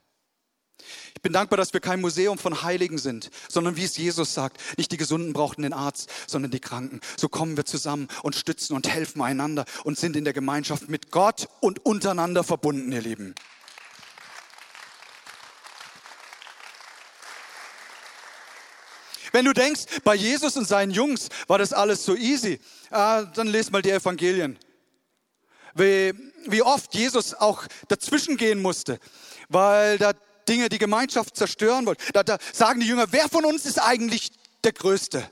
Ich 1.15 1.21
bin 1.21 1.33
dankbar, 1.33 1.57
dass 1.57 1.73
wir 1.73 1.79
kein 1.79 2.01
Museum 2.01 2.37
von 2.37 2.63
Heiligen 2.63 2.97
sind, 2.97 3.29
sondern 3.49 3.77
wie 3.77 3.83
es 3.83 3.97
Jesus 3.97 4.33
sagt, 4.33 4.59
nicht 4.77 4.91
die 4.91 4.97
Gesunden 4.97 5.33
brauchten 5.33 5.61
den 5.61 5.73
Arzt, 5.73 6.09
sondern 6.27 6.51
die 6.51 6.59
Kranken. 6.59 7.01
So 7.17 7.29
kommen 7.29 7.57
wir 7.57 7.65
zusammen 7.65 8.07
und 8.23 8.35
stützen 8.35 8.75
und 8.75 8.89
helfen 8.89 9.21
einander 9.21 9.65
und 9.83 9.97
sind 9.97 10.15
in 10.15 10.23
der 10.23 10.33
Gemeinschaft 10.33 10.89
mit 10.89 11.11
Gott 11.11 11.47
und 11.59 11.85
untereinander 11.85 12.43
verbunden, 12.43 12.91
ihr 12.91 13.01
Lieben. 13.01 13.35
Wenn 19.31 19.45
du 19.45 19.53
denkst, 19.53 19.83
bei 20.03 20.15
Jesus 20.15 20.57
und 20.57 20.67
seinen 20.67 20.91
Jungs 20.91 21.29
war 21.47 21.57
das 21.57 21.71
alles 21.71 22.03
so 22.03 22.15
easy, 22.15 22.59
äh, 22.91 23.23
dann 23.33 23.47
lest 23.47 23.71
mal 23.71 23.81
die 23.81 23.91
Evangelien. 23.91 24.59
Wie, 25.73 26.13
wie 26.47 26.61
oft 26.61 26.93
Jesus 26.93 27.33
auch 27.33 27.65
dazwischen 27.87 28.35
gehen 28.35 28.61
musste, 28.61 28.99
weil 29.47 29.97
da 29.97 30.13
Dinge 30.47 30.69
die 30.69 30.77
Gemeinschaft 30.77 31.35
zerstören 31.35 31.85
wollten. 31.85 32.03
Da, 32.13 32.23
da 32.23 32.37
sagen 32.53 32.79
die 32.79 32.87
Jünger, 32.87 33.11
wer 33.11 33.29
von 33.29 33.45
uns 33.45 33.65
ist 33.65 33.79
eigentlich 33.79 34.31
der 34.63 34.73
Größte? 34.73 35.29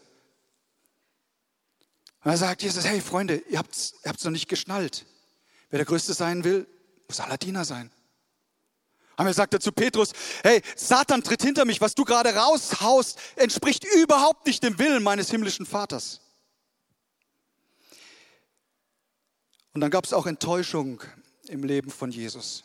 Und 2.24 2.32
da 2.32 2.38
sagt 2.38 2.64
Jesus, 2.64 2.86
hey 2.86 3.02
Freunde, 3.02 3.38
ihr 3.50 3.60
habt 3.60 3.76
es 3.76 3.94
ihr 4.06 4.14
noch 4.24 4.32
nicht 4.32 4.50
geschnallt. 4.50 5.06
Wer 5.70 5.78
der 5.78 5.86
Größte 5.86 6.14
sein 6.14 6.44
will, 6.44 6.68
muss 7.08 7.20
Aladiner 7.20 7.66
sein. 7.66 7.92
Und 9.18 9.28
er 9.28 9.34
sagte 9.34 9.60
zu 9.60 9.72
Petrus, 9.72 10.14
hey, 10.44 10.62
Satan 10.76 11.24
tritt 11.24 11.42
hinter 11.42 11.66
mich, 11.66 11.82
was 11.82 11.94
du 11.94 12.06
gerade 12.06 12.34
raushaust, 12.34 13.20
entspricht 13.36 13.84
überhaupt 13.84 14.48
nicht 14.48 14.64
dem 14.64 14.80
Willen 14.80 15.04
meines 15.04 15.30
himmlischen 15.30 15.66
Vaters. 15.66 16.22
Und 19.74 19.82
dann 19.82 19.92
gab 19.92 20.06
es 20.06 20.14
auch 20.14 20.26
Enttäuschung 20.26 21.04
im 21.48 21.64
Leben 21.64 21.92
von 21.92 22.12
Jesus. 22.12 22.64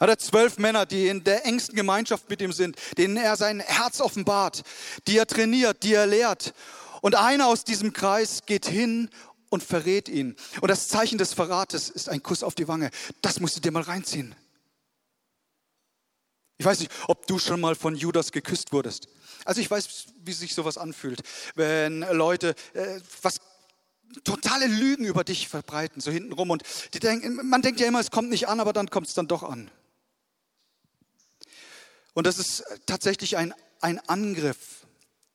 Hat 0.00 0.08
er 0.08 0.18
zwölf 0.18 0.58
Männer, 0.58 0.86
die 0.86 1.08
in 1.08 1.22
der 1.22 1.46
engsten 1.46 1.76
Gemeinschaft 1.76 2.28
mit 2.28 2.40
ihm 2.40 2.52
sind, 2.52 2.76
denen 2.98 3.16
er 3.16 3.36
sein 3.36 3.60
Herz 3.60 4.00
offenbart, 4.00 4.62
die 5.06 5.18
er 5.18 5.26
trainiert, 5.26 5.82
die 5.82 5.94
er 5.94 6.06
lehrt. 6.06 6.52
Und 7.00 7.14
einer 7.14 7.46
aus 7.46 7.64
diesem 7.64 7.92
Kreis 7.92 8.42
geht 8.46 8.66
hin 8.66 9.08
und 9.50 9.62
verrät 9.62 10.08
ihn. 10.08 10.36
Und 10.60 10.68
das 10.68 10.88
Zeichen 10.88 11.18
des 11.18 11.32
Verrates 11.32 11.88
ist 11.88 12.08
ein 12.08 12.22
Kuss 12.22 12.42
auf 12.42 12.54
die 12.54 12.66
Wange. 12.66 12.90
Das 13.22 13.40
musst 13.40 13.56
du 13.56 13.60
dir 13.60 13.70
mal 13.70 13.82
reinziehen. 13.82 14.34
Ich 16.58 16.66
weiß 16.66 16.80
nicht, 16.80 16.90
ob 17.08 17.26
du 17.26 17.38
schon 17.38 17.60
mal 17.60 17.74
von 17.74 17.94
Judas 17.94 18.32
geküsst 18.32 18.72
wurdest. 18.72 19.08
Also 19.44 19.60
ich 19.60 19.70
weiß, 19.70 20.06
wie 20.24 20.32
sich 20.32 20.54
sowas 20.54 20.78
anfühlt, 20.78 21.22
wenn 21.54 22.00
Leute 22.00 22.54
äh, 22.72 23.00
was 23.22 23.40
totale 24.22 24.66
Lügen 24.66 25.04
über 25.04 25.24
dich 25.24 25.48
verbreiten, 25.48 26.00
so 26.00 26.10
hintenrum. 26.10 26.50
Und 26.50 26.62
die 26.94 27.00
denken, 27.00 27.46
man 27.48 27.62
denkt 27.62 27.80
ja 27.80 27.86
immer, 27.86 28.00
es 28.00 28.10
kommt 28.10 28.30
nicht 28.30 28.48
an, 28.48 28.60
aber 28.60 28.72
dann 28.72 28.90
kommt 28.90 29.08
es 29.08 29.14
dann 29.14 29.26
doch 29.26 29.42
an. 29.42 29.70
Und 32.14 32.26
das 32.26 32.38
ist 32.38 32.64
tatsächlich 32.86 33.36
ein, 33.36 33.52
ein 33.80 33.98
Angriff 34.08 34.86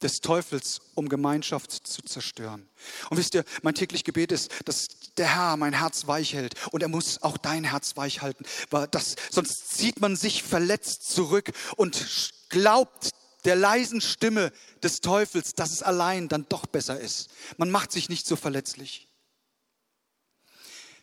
des 0.02 0.22
Teufels, 0.22 0.80
um 0.96 1.10
Gemeinschaft 1.10 1.72
zu 1.72 2.02
zerstören. 2.02 2.70
Und 3.10 3.18
wisst 3.18 3.36
ihr, 3.36 3.44
mein 3.62 3.76
täglich 3.76 4.04
Gebet 4.04 4.32
ist, 4.32 4.52
dass 4.66 4.88
der 5.18 5.36
Herr 5.36 5.58
mein 5.58 5.74
Herz 5.74 6.08
weich 6.08 6.34
hält 6.34 6.56
und 6.72 6.82
er 6.82 6.88
muss 6.88 7.22
auch 7.22 7.38
dein 7.38 7.66
Herz 7.66 7.98
weich 7.98 8.22
halten, 8.22 8.46
weil 8.70 8.88
das, 8.88 9.16
sonst 9.30 9.78
zieht 9.78 10.00
man 10.00 10.16
sich 10.16 10.44
verletzt 10.44 11.10
zurück 11.12 11.52
und 11.76 12.06
glaubt 12.50 13.12
der 13.46 13.56
leisen 13.56 14.02
Stimme 14.02 14.52
des 14.84 15.02
Teufels, 15.02 15.54
dass 15.56 15.72
es 15.72 15.84
allein 15.84 16.28
dann 16.28 16.46
doch 16.50 16.66
besser 16.66 17.00
ist. 17.00 17.30
Man 17.58 17.70
macht 17.70 17.92
sich 17.92 18.10
nicht 18.10 18.26
so 18.26 18.36
verletzlich. 18.36 19.08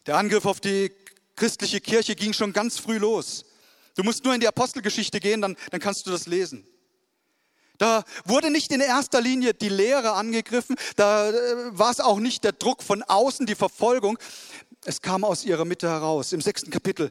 Der 0.06 0.16
Angriff 0.16 0.46
auf 0.46 0.60
die 0.60 0.92
christliche 1.34 1.80
Kirche 1.80 2.14
ging 2.14 2.32
schon 2.32 2.52
ganz 2.52 2.78
früh 2.78 2.98
los. 2.98 3.44
Du 3.96 4.04
musst 4.04 4.24
nur 4.24 4.34
in 4.34 4.40
die 4.40 4.48
Apostelgeschichte 4.48 5.20
gehen, 5.20 5.40
dann, 5.40 5.56
dann 5.70 5.80
kannst 5.80 6.06
du 6.06 6.10
das 6.10 6.26
lesen. 6.26 6.66
Da 7.78 8.04
wurde 8.24 8.50
nicht 8.50 8.72
in 8.72 8.80
erster 8.80 9.20
Linie 9.20 9.52
die 9.52 9.68
Lehre 9.68 10.12
angegriffen, 10.12 10.76
da 10.96 11.30
äh, 11.30 11.34
war 11.78 11.90
es 11.90 12.00
auch 12.00 12.18
nicht 12.18 12.44
der 12.44 12.52
Druck 12.52 12.82
von 12.82 13.02
außen, 13.02 13.46
die 13.46 13.54
Verfolgung. 13.54 14.18
Es 14.84 15.02
kam 15.02 15.24
aus 15.24 15.44
ihrer 15.44 15.64
Mitte 15.64 15.88
heraus. 15.88 16.32
Im 16.32 16.40
sechsten 16.40 16.70
Kapitel, 16.70 17.10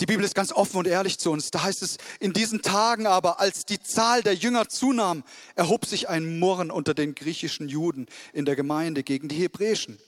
die 0.00 0.06
Bibel 0.06 0.24
ist 0.24 0.34
ganz 0.34 0.52
offen 0.52 0.76
und 0.76 0.86
ehrlich 0.86 1.18
zu 1.18 1.32
uns. 1.32 1.50
Da 1.50 1.62
heißt 1.62 1.82
es, 1.82 1.96
in 2.20 2.32
diesen 2.32 2.62
Tagen 2.62 3.06
aber, 3.06 3.40
als 3.40 3.64
die 3.64 3.80
Zahl 3.80 4.22
der 4.22 4.34
Jünger 4.34 4.68
zunahm, 4.68 5.24
erhob 5.56 5.86
sich 5.86 6.08
ein 6.08 6.38
Murren 6.38 6.70
unter 6.70 6.94
den 6.94 7.14
griechischen 7.14 7.68
Juden 7.68 8.06
in 8.32 8.44
der 8.44 8.54
Gemeinde 8.54 9.02
gegen 9.02 9.28
die 9.28 9.36
hebräischen, 9.36 9.98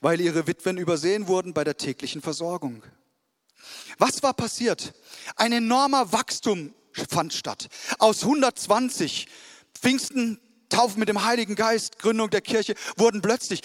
weil 0.00 0.20
ihre 0.20 0.46
Witwen 0.46 0.78
übersehen 0.78 1.28
wurden 1.28 1.54
bei 1.54 1.62
der 1.62 1.76
täglichen 1.76 2.22
Versorgung. 2.22 2.82
Was 3.98 4.22
war 4.22 4.34
passiert? 4.34 4.92
Ein 5.36 5.52
enormer 5.52 6.12
Wachstum 6.12 6.74
fand 7.08 7.32
statt. 7.32 7.68
Aus 7.98 8.22
120 8.22 9.26
Pfingsten, 9.74 10.40
Taufen 10.68 11.00
mit 11.00 11.08
dem 11.08 11.24
Heiligen 11.24 11.54
Geist, 11.54 11.98
Gründung 11.98 12.30
der 12.30 12.40
Kirche, 12.40 12.74
wurden 12.96 13.20
plötzlich 13.22 13.62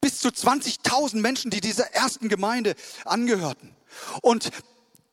bis 0.00 0.18
zu 0.18 0.28
20.000 0.28 1.16
Menschen, 1.16 1.50
die 1.50 1.60
dieser 1.60 1.92
ersten 1.92 2.28
Gemeinde 2.28 2.74
angehörten. 3.04 3.74
Und 4.20 4.50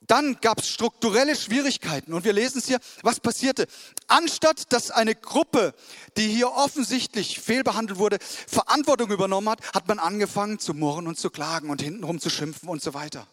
dann 0.02 0.38
gab 0.42 0.60
es 0.60 0.68
strukturelle 0.68 1.36
Schwierigkeiten 1.36 2.12
und 2.14 2.26
wir 2.26 2.34
lesen 2.34 2.58
es 2.58 2.68
hier, 2.68 2.80
was 3.02 3.22
passierte. 3.22 3.68
Anstatt 4.08 4.74
dass 4.74 4.92
eine 4.92 5.16
Gruppe, 5.16 5.74
die 6.18 6.28
hier 6.28 6.52
offensichtlich 6.52 7.40
fehlbehandelt 7.40 8.00
wurde, 8.00 8.18
Verantwortung 8.20 9.12
übernommen 9.12 9.48
hat, 9.48 9.62
hat 9.74 9.88
man 9.88 10.00
angefangen 10.00 10.60
zu 10.60 10.74
murren 10.74 11.08
und 11.08 11.18
zu 11.18 11.30
klagen 11.30 11.70
und 11.70 11.82
hintenrum 11.82 12.20
zu 12.20 12.30
schimpfen 12.30 12.68
und 12.68 12.82
so 12.82 12.94
weiter. 12.94 13.28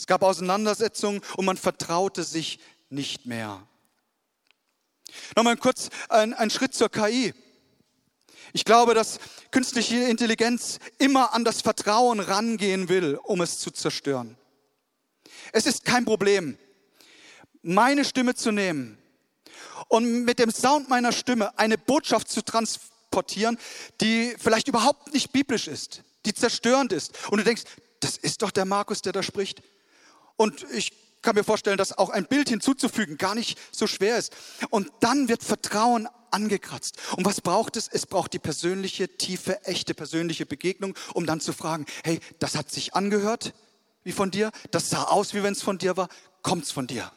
Es 0.00 0.06
gab 0.06 0.22
Auseinandersetzungen 0.22 1.20
und 1.36 1.44
man 1.44 1.58
vertraute 1.58 2.24
sich 2.24 2.58
nicht 2.88 3.26
mehr. 3.26 3.68
Nochmal 5.36 5.58
kurz 5.58 5.90
ein, 6.08 6.32
ein 6.32 6.48
Schritt 6.48 6.72
zur 6.72 6.88
KI. 6.88 7.34
Ich 8.54 8.64
glaube, 8.64 8.94
dass 8.94 9.18
künstliche 9.50 9.96
Intelligenz 10.04 10.78
immer 10.96 11.34
an 11.34 11.44
das 11.44 11.60
Vertrauen 11.60 12.18
rangehen 12.18 12.88
will, 12.88 13.20
um 13.24 13.42
es 13.42 13.58
zu 13.58 13.70
zerstören. 13.70 14.38
Es 15.52 15.66
ist 15.66 15.84
kein 15.84 16.06
Problem, 16.06 16.56
meine 17.60 18.06
Stimme 18.06 18.34
zu 18.34 18.52
nehmen 18.52 18.96
und 19.88 20.24
mit 20.24 20.38
dem 20.38 20.50
Sound 20.50 20.88
meiner 20.88 21.12
Stimme 21.12 21.58
eine 21.58 21.76
Botschaft 21.76 22.30
zu 22.30 22.42
transportieren, 22.42 23.58
die 24.00 24.34
vielleicht 24.38 24.66
überhaupt 24.68 25.12
nicht 25.12 25.30
biblisch 25.30 25.68
ist, 25.68 26.04
die 26.24 26.32
zerstörend 26.32 26.90
ist. 26.90 27.12
Und 27.30 27.36
du 27.36 27.44
denkst, 27.44 27.64
das 28.00 28.16
ist 28.16 28.40
doch 28.40 28.50
der 28.50 28.64
Markus, 28.64 29.02
der 29.02 29.12
da 29.12 29.22
spricht. 29.22 29.62
Und 30.40 30.64
ich 30.72 30.94
kann 31.20 31.34
mir 31.34 31.44
vorstellen, 31.44 31.76
dass 31.76 31.98
auch 31.98 32.08
ein 32.08 32.24
Bild 32.24 32.48
hinzuzufügen 32.48 33.18
gar 33.18 33.34
nicht 33.34 33.58
so 33.72 33.86
schwer 33.86 34.16
ist. 34.16 34.34
Und 34.70 34.90
dann 35.00 35.28
wird 35.28 35.44
Vertrauen 35.44 36.08
angekratzt. 36.30 36.96
Und 37.14 37.26
was 37.26 37.42
braucht 37.42 37.76
es? 37.76 37.88
Es 37.88 38.06
braucht 38.06 38.32
die 38.32 38.38
persönliche, 38.38 39.18
tiefe, 39.18 39.62
echte 39.66 39.92
persönliche 39.92 40.46
Begegnung, 40.46 40.94
um 41.12 41.26
dann 41.26 41.42
zu 41.42 41.52
fragen, 41.52 41.84
hey, 42.04 42.20
das 42.38 42.56
hat 42.56 42.70
sich 42.70 42.94
angehört 42.94 43.52
wie 44.02 44.12
von 44.12 44.30
dir, 44.30 44.50
das 44.70 44.88
sah 44.88 45.02
aus, 45.04 45.34
wie 45.34 45.42
wenn 45.42 45.52
es 45.52 45.60
von 45.60 45.76
dir 45.76 45.98
war, 45.98 46.08
kommt's 46.40 46.72
von 46.72 46.86
dir. 46.86 47.12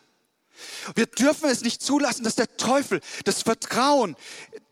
Wir 0.95 1.05
dürfen 1.05 1.49
es 1.49 1.61
nicht 1.61 1.81
zulassen, 1.81 2.25
dass 2.25 2.35
der 2.35 2.57
Teufel 2.57 2.99
das 3.23 3.41
Vertrauen, 3.41 4.17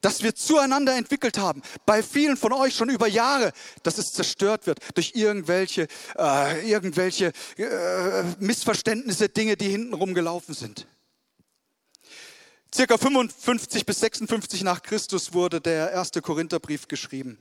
das 0.02 0.24
wir 0.24 0.36
zueinander 0.36 0.96
entwickelt 0.96 1.38
haben, 1.38 1.62
bei 1.86 2.04
vielen 2.04 2.38
von 2.38 2.54
euch 2.54 2.76
schon 2.76 2.90
über 2.90 3.08
Jahre, 3.08 3.54
dass 3.84 3.98
es 3.98 4.14
zerstört 4.14 4.68
wird 4.68 4.80
durch 4.96 5.14
irgendwelche, 5.16 5.88
äh, 6.18 6.70
irgendwelche 6.70 7.32
äh, 7.58 8.24
Missverständnisse, 8.40 9.30
Dinge, 9.30 9.56
die 9.56 9.70
hintenrum 9.70 10.14
gelaufen 10.14 10.54
sind. 10.54 10.88
Circa 12.74 12.98
55 12.98 13.86
bis 13.86 14.00
56 14.00 14.64
nach 14.64 14.82
Christus 14.82 15.34
wurde 15.34 15.60
der 15.60 15.92
erste 15.92 16.22
Korintherbrief 16.22 16.88
geschrieben. 16.88 17.38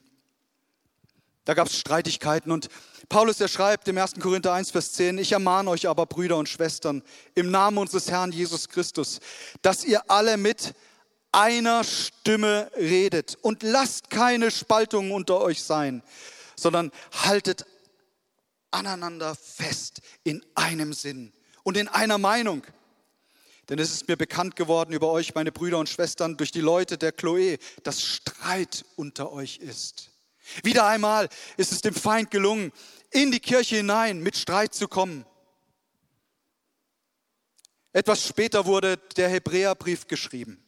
Da 1.45 1.55
gab 1.55 1.69
es 1.69 1.77
Streitigkeiten 1.79 2.53
und 2.53 2.69
Paulus, 3.09 3.41
er 3.41 3.49
schreibt 3.49 3.89
im 3.89 3.97
1. 3.97 4.15
Korinther 4.21 4.53
1, 4.53 4.71
Vers 4.71 4.93
10, 4.93 5.19
ich 5.19 5.33
ermahne 5.33 5.71
euch 5.71 5.89
aber, 5.89 6.07
Brüder 6.07 6.37
und 6.37 6.49
Schwestern, 6.49 7.03
im 7.35 7.51
Namen 7.51 7.79
unseres 7.79 8.11
Herrn 8.11 8.31
Jesus 8.31 8.69
Christus, 8.69 9.21
dass 9.63 9.85
ihr 9.85 10.09
alle 10.11 10.37
mit 10.37 10.75
einer 11.33 11.85
Stimme 11.85 12.71
redet 12.77 13.37
und 13.43 13.63
lasst 13.63 14.11
keine 14.11 14.51
Spaltungen 14.51 15.13
unter 15.13 15.41
euch 15.41 15.63
sein, 15.63 16.03
sondern 16.57 16.91
haltet 17.13 17.67
aneinander 18.71 19.35
fest 19.35 20.01
in 20.25 20.45
einem 20.55 20.93
Sinn 20.93 21.33
und 21.63 21.77
in 21.77 21.89
einer 21.89 22.19
Meinung. 22.19 22.65
Denn 23.69 23.79
es 23.79 23.93
ist 23.93 24.09
mir 24.09 24.17
bekannt 24.17 24.57
geworden 24.57 24.93
über 24.93 25.11
euch, 25.13 25.35
meine 25.35 25.53
Brüder 25.53 25.79
und 25.79 25.89
Schwestern, 25.89 26.37
durch 26.37 26.51
die 26.51 26.61
Leute 26.61 26.99
der 26.99 27.13
Chloe, 27.13 27.59
dass 27.85 28.03
Streit 28.03 28.85
unter 28.97 29.33
euch 29.33 29.59
ist. 29.59 30.11
Wieder 30.65 30.87
einmal 30.87 31.29
ist 31.57 31.71
es 31.71 31.81
dem 31.81 31.95
Feind 31.95 32.33
gelungen, 32.33 32.73
in 33.11 33.31
die 33.31 33.39
Kirche 33.39 33.77
hinein 33.77 34.21
mit 34.21 34.37
Streit 34.37 34.75
zu 34.75 34.89
kommen. 34.89 35.25
Etwas 37.93 38.27
später 38.27 38.67
wurde 38.67 38.97
der 39.17 39.29
Hebräerbrief 39.29 40.07
geschrieben. 40.07 40.63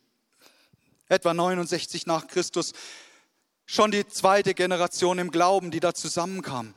Etwa 1.12 1.34
69 1.34 2.06
nach 2.06 2.26
Christus. 2.26 2.72
Schon 3.66 3.90
die 3.90 4.08
zweite 4.08 4.54
Generation 4.54 5.18
im 5.18 5.30
Glauben, 5.30 5.70
die 5.70 5.78
da 5.78 5.92
zusammenkam. 5.92 6.72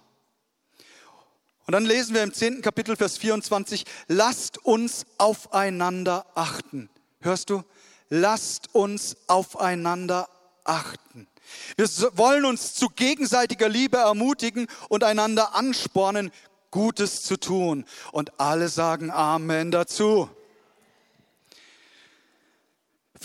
Und 1.66 1.72
dann 1.72 1.86
lesen 1.86 2.14
wir 2.14 2.22
im 2.22 2.34
10. 2.34 2.62
Kapitel, 2.62 2.98
Vers 2.98 3.18
24, 3.18 3.86
lasst 4.08 4.58
uns 4.66 5.06
aufeinander 5.18 6.26
achten. 6.36 6.90
Hörst 7.22 7.50
du? 7.50 7.64
Lasst 8.10 8.76
uns 8.76 9.16
aufeinander 9.28 10.28
achten. 10.66 11.28
Wir 11.78 11.88
wollen 12.18 12.44
uns 12.44 12.74
zu 12.74 12.90
gegenseitiger 12.90 13.70
Liebe 13.70 13.98
ermutigen 13.98 14.68
und 14.90 15.06
einander 15.06 15.56
anspornen, 15.56 16.32
Gutes 16.72 17.24
zu 17.24 17.38
tun. 17.38 17.86
Und 18.12 18.38
alle 18.38 18.68
sagen 18.68 19.12
Amen 19.12 19.72
dazu. 19.72 20.30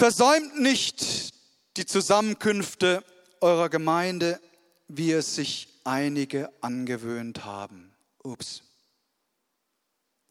Versäumt 0.01 0.59
nicht 0.59 1.35
die 1.77 1.85
Zusammenkünfte 1.85 3.05
eurer 3.43 3.69
Gemeinde, 3.69 4.41
wie 4.89 5.13
es 5.13 5.35
sich 5.35 5.69
einige 5.85 6.51
angewöhnt 6.63 7.45
haben. 7.45 7.93
Ups. 8.23 8.63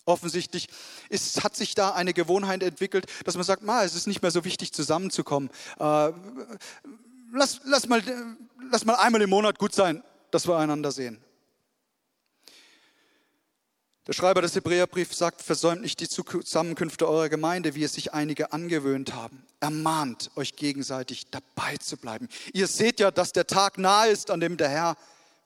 Offensichtlich 0.06 0.70
ist, 1.10 1.44
hat 1.44 1.56
sich 1.56 1.76
da 1.76 1.92
eine 1.92 2.16
Gewohnheit 2.16 2.64
entwickelt, 2.64 3.06
dass 3.26 3.36
man 3.36 3.44
sagt, 3.44 3.62
ma, 3.62 3.84
es 3.84 3.94
ist 3.94 4.08
nicht 4.08 4.24
mehr 4.24 4.32
so 4.32 4.44
wichtig, 4.44 4.74
zusammenzukommen. 4.74 5.52
Äh, 5.78 6.14
lass, 7.32 7.62
lass, 7.64 7.88
mal, 7.88 8.02
lass 8.72 8.86
mal 8.86 8.96
einmal 8.96 9.22
im 9.22 9.30
Monat 9.30 9.60
gut 9.60 9.76
sein, 9.76 10.04
dass 10.32 10.48
wir 10.48 10.58
einander 10.58 10.92
sehen. 10.92 11.24
Der 14.10 14.16
Schreiber 14.16 14.42
des 14.42 14.56
Hebräerbriefs 14.56 15.20
sagt, 15.20 15.44
versäumt 15.44 15.84
nicht 15.84 16.00
die 16.00 16.10
Zusammenkünfte 16.10 17.08
eurer 17.08 17.30
Gemeinde, 17.30 17.76
wie 17.76 17.84
es 17.84 17.94
sich 17.94 18.12
einige 18.12 18.54
angewöhnt 18.54 19.14
haben. 19.14 19.46
Ermahnt 19.60 20.32
euch 20.36 20.56
gegenseitig 20.56 21.30
dabei 21.30 21.78
zu 21.78 21.96
bleiben. 21.96 22.28
Ihr 22.52 22.66
seht 22.66 23.00
ja, 23.00 23.12
dass 23.12 23.34
der 23.34 23.46
Tag 23.46 23.78
nahe 23.78 24.10
ist, 24.10 24.32
an 24.32 24.40
dem 24.40 24.58
der 24.58 24.70
Herr 24.70 24.98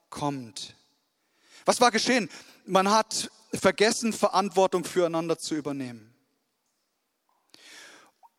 kommt. 0.08 0.76
Was 1.66 1.82
war 1.82 1.90
geschehen? 1.90 2.30
Man 2.64 2.90
hat 2.90 3.30
vergessen, 3.52 4.14
Verantwortung 4.14 4.84
füreinander 4.84 5.36
zu 5.36 5.54
übernehmen. 5.54 6.14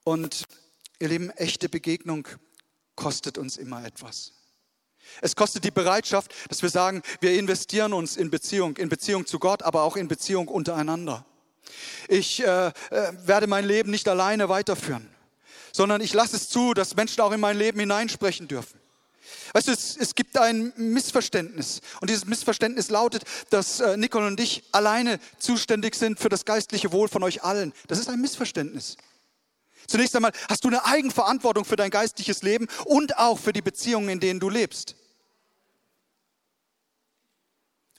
Und 0.03 0.45
ihr 0.97 1.09
Lieben, 1.09 1.29
echte 1.29 1.69
Begegnung 1.69 2.27
kostet 2.95 3.37
uns 3.37 3.57
immer 3.57 3.85
etwas. 3.85 4.31
Es 5.21 5.35
kostet 5.35 5.63
die 5.63 5.71
Bereitschaft, 5.71 6.33
dass 6.49 6.61
wir 6.61 6.69
sagen, 6.69 7.01
wir 7.21 7.37
investieren 7.37 7.93
uns 7.93 8.17
in 8.17 8.29
Beziehung, 8.29 8.77
in 8.77 8.89
Beziehung 8.89 9.25
zu 9.25 9.39
Gott, 9.39 9.63
aber 9.63 9.83
auch 9.83 9.95
in 9.95 10.07
Beziehung 10.07 10.47
untereinander. 10.47 11.25
Ich 12.07 12.41
äh, 12.41 12.67
äh, 12.67 12.71
werde 13.23 13.47
mein 13.47 13.65
Leben 13.65 13.91
nicht 13.91 14.07
alleine 14.07 14.49
weiterführen, 14.49 15.09
sondern 15.71 16.01
ich 16.01 16.13
lasse 16.13 16.35
es 16.35 16.49
zu, 16.49 16.73
dass 16.73 16.95
Menschen 16.95 17.21
auch 17.21 17.31
in 17.31 17.39
mein 17.39 17.57
Leben 17.57 17.79
hineinsprechen 17.79 18.47
dürfen. 18.47 18.79
Weißt 19.53 19.67
du, 19.67 19.71
es, 19.71 19.97
es 19.97 20.15
gibt 20.15 20.37
ein 20.37 20.73
Missverständnis. 20.75 21.81
Und 22.01 22.09
dieses 22.09 22.25
Missverständnis 22.25 22.89
lautet, 22.89 23.23
dass 23.49 23.79
äh, 23.79 23.97
Nicole 23.97 24.27
und 24.27 24.39
ich 24.39 24.63
alleine 24.71 25.19
zuständig 25.39 25.95
sind 25.95 26.19
für 26.19 26.29
das 26.29 26.45
geistliche 26.45 26.91
Wohl 26.91 27.07
von 27.07 27.23
euch 27.23 27.43
allen. 27.43 27.73
Das 27.87 27.99
ist 27.99 28.09
ein 28.09 28.21
Missverständnis. 28.21 28.97
Zunächst 29.87 30.15
einmal 30.15 30.31
hast 30.49 30.63
du 30.63 30.67
eine 30.69 30.85
Eigenverantwortung 30.85 31.65
für 31.65 31.75
dein 31.75 31.89
geistliches 31.89 32.41
Leben 32.43 32.67
und 32.85 33.17
auch 33.17 33.39
für 33.39 33.53
die 33.53 33.61
Beziehungen, 33.61 34.09
in 34.09 34.19
denen 34.19 34.39
du 34.39 34.49
lebst. 34.49 34.95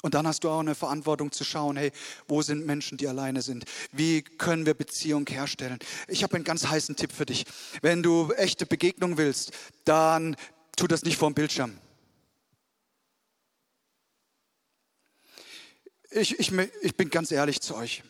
Und 0.03 0.15
dann 0.15 0.27
hast 0.27 0.45
du 0.45 0.51
auch 0.51 0.61
eine 0.61 0.75
Verantwortung 0.75 1.33
zu 1.33 1.43
schauen, 1.43 1.77
hey, 1.77 1.91
wo 2.29 2.43
sind 2.43 2.65
Menschen, 2.65 2.99
die 2.99 3.09
alleine 3.09 3.43
sind? 3.43 3.65
Wie 3.93 4.23
können 4.23 4.67
wir 4.67 4.75
Beziehung 4.75 5.27
herstellen? 5.27 5.79
Ich 6.07 6.23
habe 6.23 6.37
einen 6.37 6.45
ganz 6.45 6.67
heißen 6.67 6.95
Tipp 6.97 7.13
für 7.13 7.27
dich. 7.27 7.45
Wenn 7.83 8.03
du 8.03 8.31
echte 8.33 8.67
Begegnung 8.67 9.17
willst, 9.17 9.53
dann 9.85 10.37
tu 10.77 10.87
das 10.87 11.03
nicht 11.03 11.17
vor 11.17 11.31
dem 11.31 11.35
Bildschirm. 11.35 11.77
Ich, 16.11 16.39
ich, 16.39 16.53
ich 16.83 16.97
bin 16.97 17.11
ganz 17.11 17.33
ehrlich 17.33 17.61
zu 17.61 17.75
euch. 17.75 18.05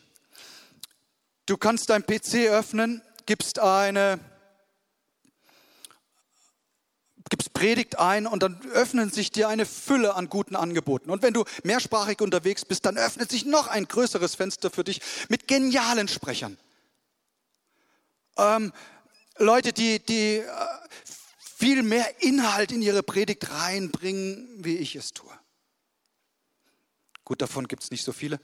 Du 1.45 1.57
kannst 1.57 1.89
dein 1.89 2.05
PC 2.05 2.49
öffnen, 2.49 3.01
gibst 3.27 3.59
eine, 3.59 4.19
gibst 7.29 7.53
Predigt 7.53 7.99
ein 7.99 8.25
und 8.25 8.41
dann 8.41 8.59
öffnen 8.71 9.11
sich 9.11 9.31
dir 9.31 9.47
eine 9.49 9.67
Fülle 9.67 10.15
an 10.15 10.29
guten 10.29 10.55
Angeboten. 10.55 11.11
Und 11.11 11.21
wenn 11.21 11.33
du 11.33 11.43
mehrsprachig 11.63 12.21
unterwegs 12.21 12.65
bist, 12.65 12.85
dann 12.85 12.97
öffnet 12.97 13.29
sich 13.29 13.45
noch 13.45 13.67
ein 13.67 13.87
größeres 13.87 14.33
Fenster 14.33 14.71
für 14.71 14.83
dich 14.83 15.01
mit 15.29 15.47
genialen 15.47 16.07
Sprechern. 16.07 16.57
Ähm, 18.37 18.73
Leute, 19.37 19.73
die, 19.73 19.99
die 19.99 20.37
äh, 20.37 20.45
viel 21.57 21.83
mehr 21.83 22.21
Inhalt 22.21 22.71
in 22.71 22.81
ihre 22.81 23.03
Predigt 23.03 23.51
reinbringen, 23.51 24.47
wie 24.63 24.77
ich 24.77 24.95
es 24.95 25.13
tue. 25.13 25.31
Gut, 27.23 27.41
davon 27.41 27.67
gibt 27.67 27.83
es 27.83 27.91
nicht 27.91 28.03
so 28.03 28.13
viele. 28.13 28.39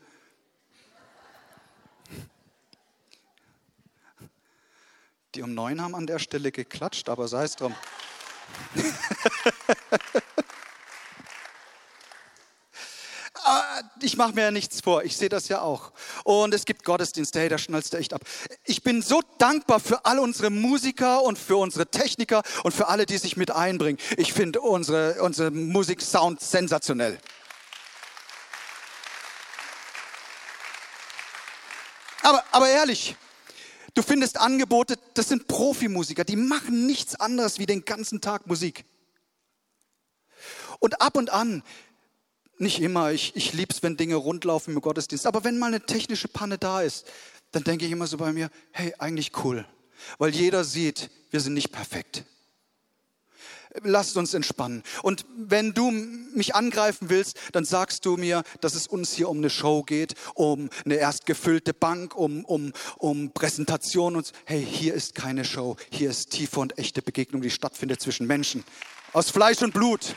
Die 5.36 5.42
um 5.42 5.54
neun 5.54 5.82
haben 5.82 5.96
an 5.96 6.06
der 6.06 6.20
Stelle 6.20 6.52
geklatscht, 6.52 7.10
aber 7.10 7.28
sei 7.28 7.46
es 7.46 7.56
drum. 7.56 7.76
Ah, 13.46 13.82
ich 14.02 14.16
mache 14.16 14.32
mir 14.34 14.44
ja 14.44 14.52
nichts 14.52 14.80
vor, 14.80 15.04
ich 15.04 15.18
sehe 15.18 15.28
das 15.28 15.50
ja 15.50 15.62
auch. 15.62 15.92
Und 16.24 16.54
es 16.54 16.64
gibt 16.64 16.86
Gottesdienste, 16.86 17.42
hey, 17.42 17.50
da 17.50 17.58
schnallst 17.58 17.92
du 17.92 17.98
echt 17.98 18.14
ab. 18.14 18.22
Ich 18.64 18.84
bin 18.84 19.02
so 19.02 19.22
dankbar 19.38 19.82
für 19.82 20.06
alle 20.06 20.22
unsere 20.22 20.50
Musiker 20.50 21.22
und 21.24 21.38
für 21.38 21.58
unsere 21.58 21.86
Techniker 21.88 22.42
und 22.64 22.74
für 22.74 22.88
alle, 22.88 23.06
die 23.06 23.18
sich 23.18 23.36
mit 23.36 23.52
einbringen. 23.52 24.00
Ich 24.16 24.32
finde 24.32 24.62
unsere, 24.62 25.22
unsere 25.22 25.52
Musik-Sound 25.52 26.40
sensationell. 26.40 27.20
Aber, 32.22 32.46
aber 32.52 32.70
ehrlich, 32.70 33.18
du 33.94 34.02
findest 34.02 34.40
Angebote, 34.40 34.98
das 35.14 35.30
sind 35.30 35.48
Profimusiker, 35.48 36.24
die 36.24 36.36
machen 36.36 36.86
nichts 36.86 37.16
anderes 37.16 37.60
wie 37.60 37.66
den 37.66 37.86
ganzen 37.86 38.22
Tag 38.22 38.48
Musik. 38.48 38.86
Und 40.80 41.02
ab 41.02 41.16
und 41.16 41.32
an 41.32 41.64
nicht 42.58 42.82
immer. 42.82 43.12
Ich, 43.12 43.36
ich 43.36 43.54
liebe 43.54 43.74
es, 43.74 43.84
wenn 43.84 43.98
Dinge 43.98 44.16
rundlaufen 44.16 44.74
im 44.74 44.82
Gottesdienst. 44.82 45.26
Aber 45.26 45.44
wenn 45.44 45.60
mal 45.60 45.68
eine 45.68 45.86
technische 45.86 46.28
Panne 46.28 46.58
da 46.58 46.82
ist, 46.82 47.06
dann 47.52 47.64
denke 47.64 47.86
ich 47.86 47.92
immer 47.92 48.08
so 48.08 48.18
bei 48.18 48.34
mir, 48.34 48.50
hey, 48.72 48.94
eigentlich 48.98 49.32
cool. 49.44 49.66
Weil 50.18 50.34
jeder 50.34 50.64
sieht, 50.64 51.10
wir 51.32 51.40
sind 51.40 51.54
nicht 51.54 51.72
perfekt. 51.72 52.24
Lasst 53.82 54.18
uns 54.18 54.34
entspannen. 54.34 54.84
Und 55.02 55.26
wenn 55.36 55.74
du 55.74 55.90
mich 55.90 56.54
angreifen 56.54 57.10
willst, 57.10 57.40
dann 57.54 57.66
sagst 57.66 58.06
du 58.06 58.18
mir, 58.18 58.44
dass 58.62 58.76
es 58.76 58.86
uns 58.86 59.14
hier 59.14 59.30
um 59.30 59.38
eine 59.38 59.50
Show 59.50 59.82
geht, 59.82 60.14
um 60.36 60.70
eine 60.86 60.96
erst 60.96 61.26
gefüllte 61.26 61.74
Bank, 61.74 62.16
um, 62.16 62.46
um, 62.46 62.72
um 62.98 63.32
Präsentation. 63.32 64.16
Und 64.16 64.32
hey, 64.46 64.64
hier 64.64 64.94
ist 64.94 65.16
keine 65.16 65.44
Show. 65.44 65.76
Hier 65.92 66.12
ist 66.12 66.30
tiefe 66.32 66.60
und 66.60 66.78
echte 66.78 67.02
Begegnung, 67.02 67.42
die 67.42 67.50
stattfindet 67.50 68.00
zwischen 68.00 68.28
Menschen. 68.28 68.64
Aus 69.12 69.32
Fleisch 69.32 69.62
und 69.62 69.74
Blut. 69.74 70.16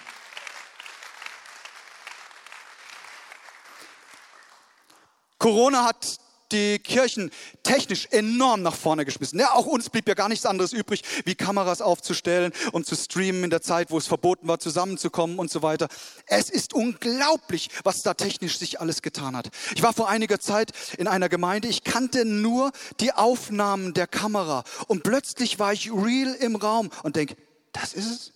Corona 5.38 5.84
hat 5.84 6.18
die 6.52 6.78
Kirchen 6.78 7.30
technisch 7.62 8.06
enorm 8.10 8.62
nach 8.62 8.74
vorne 8.74 9.04
geschmissen. 9.04 9.38
Ja, 9.38 9.52
auch 9.52 9.66
uns 9.66 9.90
blieb 9.90 10.08
ja 10.08 10.14
gar 10.14 10.28
nichts 10.28 10.46
anderes 10.46 10.72
übrig, 10.72 11.02
wie 11.24 11.34
Kameras 11.34 11.80
aufzustellen 11.80 12.52
und 12.72 12.86
zu 12.86 12.96
streamen 12.96 13.44
in 13.44 13.50
der 13.50 13.62
Zeit, 13.62 13.90
wo 13.90 13.98
es 13.98 14.06
verboten 14.06 14.48
war, 14.48 14.58
zusammenzukommen 14.58 15.38
und 15.38 15.50
so 15.50 15.62
weiter. 15.62 15.88
Es 16.26 16.50
ist 16.50 16.74
unglaublich, 16.74 17.70
was 17.84 18.02
da 18.02 18.14
technisch 18.14 18.58
sich 18.58 18.80
alles 18.80 19.02
getan 19.02 19.36
hat. 19.36 19.50
Ich 19.74 19.82
war 19.82 19.92
vor 19.92 20.08
einiger 20.08 20.40
Zeit 20.40 20.72
in 20.98 21.08
einer 21.08 21.28
Gemeinde, 21.28 21.68
ich 21.68 21.84
kannte 21.84 22.24
nur 22.24 22.72
die 23.00 23.12
Aufnahmen 23.12 23.94
der 23.94 24.06
Kamera 24.06 24.64
und 24.86 25.02
plötzlich 25.02 25.58
war 25.58 25.72
ich 25.72 25.92
real 25.92 26.34
im 26.34 26.56
Raum 26.56 26.90
und 27.02 27.16
denke, 27.16 27.36
das 27.72 27.92
ist 27.92 28.10
es. 28.10 28.32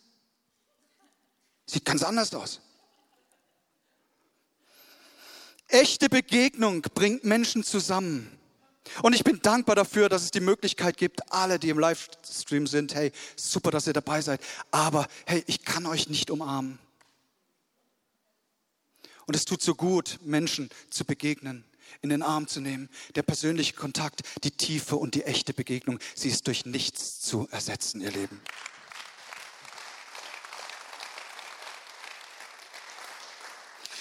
Sieht 1.66 1.84
ganz 1.84 2.02
anders 2.02 2.34
aus. 2.34 2.60
Echte 5.70 6.08
Begegnung 6.08 6.82
bringt 6.82 7.24
Menschen 7.24 7.62
zusammen. 7.64 8.36
Und 9.02 9.14
ich 9.14 9.22
bin 9.22 9.40
dankbar 9.40 9.76
dafür, 9.76 10.08
dass 10.08 10.22
es 10.22 10.30
die 10.30 10.40
Möglichkeit 10.40 10.96
gibt, 10.96 11.32
alle, 11.32 11.58
die 11.58 11.68
im 11.68 11.78
Livestream 11.78 12.66
sind, 12.66 12.94
hey, 12.94 13.12
super, 13.36 13.70
dass 13.70 13.86
ihr 13.86 13.92
dabei 13.92 14.20
seid. 14.20 14.40
Aber 14.70 15.06
hey, 15.26 15.44
ich 15.46 15.64
kann 15.64 15.86
euch 15.86 16.08
nicht 16.08 16.30
umarmen. 16.30 16.78
Und 19.26 19.36
es 19.36 19.44
tut 19.44 19.62
so 19.62 19.76
gut, 19.76 20.18
Menschen 20.24 20.70
zu 20.90 21.04
begegnen, 21.04 21.64
in 22.02 22.10
den 22.10 22.22
Arm 22.22 22.48
zu 22.48 22.60
nehmen. 22.60 22.88
Der 23.14 23.22
persönliche 23.22 23.74
Kontakt, 23.74 24.22
die 24.42 24.50
Tiefe 24.50 24.96
und 24.96 25.14
die 25.14 25.22
echte 25.22 25.54
Begegnung, 25.54 26.00
sie 26.16 26.28
ist 26.28 26.48
durch 26.48 26.66
nichts 26.66 27.20
zu 27.20 27.46
ersetzen, 27.52 28.00
ihr 28.00 28.10
Leben. 28.10 28.40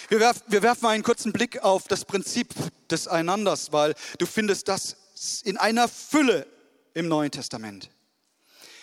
Wir, 0.09 0.19
werf, 0.19 0.43
wir 0.47 0.63
werfen 0.63 0.87
einen 0.87 1.03
kurzen 1.03 1.31
Blick 1.31 1.61
auf 1.63 1.87
das 1.87 2.03
Prinzip 2.03 2.49
des 2.89 3.07
Einanders, 3.07 3.71
weil 3.71 3.93
du 4.17 4.25
findest 4.25 4.67
das 4.67 4.97
in 5.43 5.55
einer 5.57 5.87
Fülle 5.87 6.47
im 6.95 7.07
Neuen 7.07 7.29
Testament. 7.29 7.91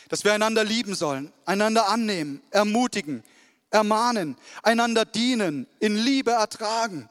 Dass 0.09 0.23
wir 0.23 0.33
einander 0.33 0.63
lieben 0.63 0.95
sollen, 0.95 1.33
einander 1.45 1.89
annehmen, 1.89 2.43
ermutigen, 2.53 3.25
ermahnen, 3.71 4.37
einander 4.63 5.05
dienen, 5.05 5.67
in 5.81 5.97
Liebe 5.97 6.31
ertragen, 6.31 7.11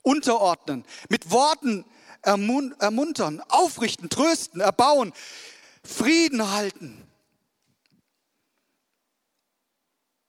unterordnen, 0.00 0.86
mit 1.10 1.30
Worten 1.30 1.84
ermuntern, 2.22 3.42
aufrichten, 3.48 4.08
trösten, 4.08 4.62
erbauen, 4.62 5.12
Frieden 5.84 6.50
halten, 6.50 7.06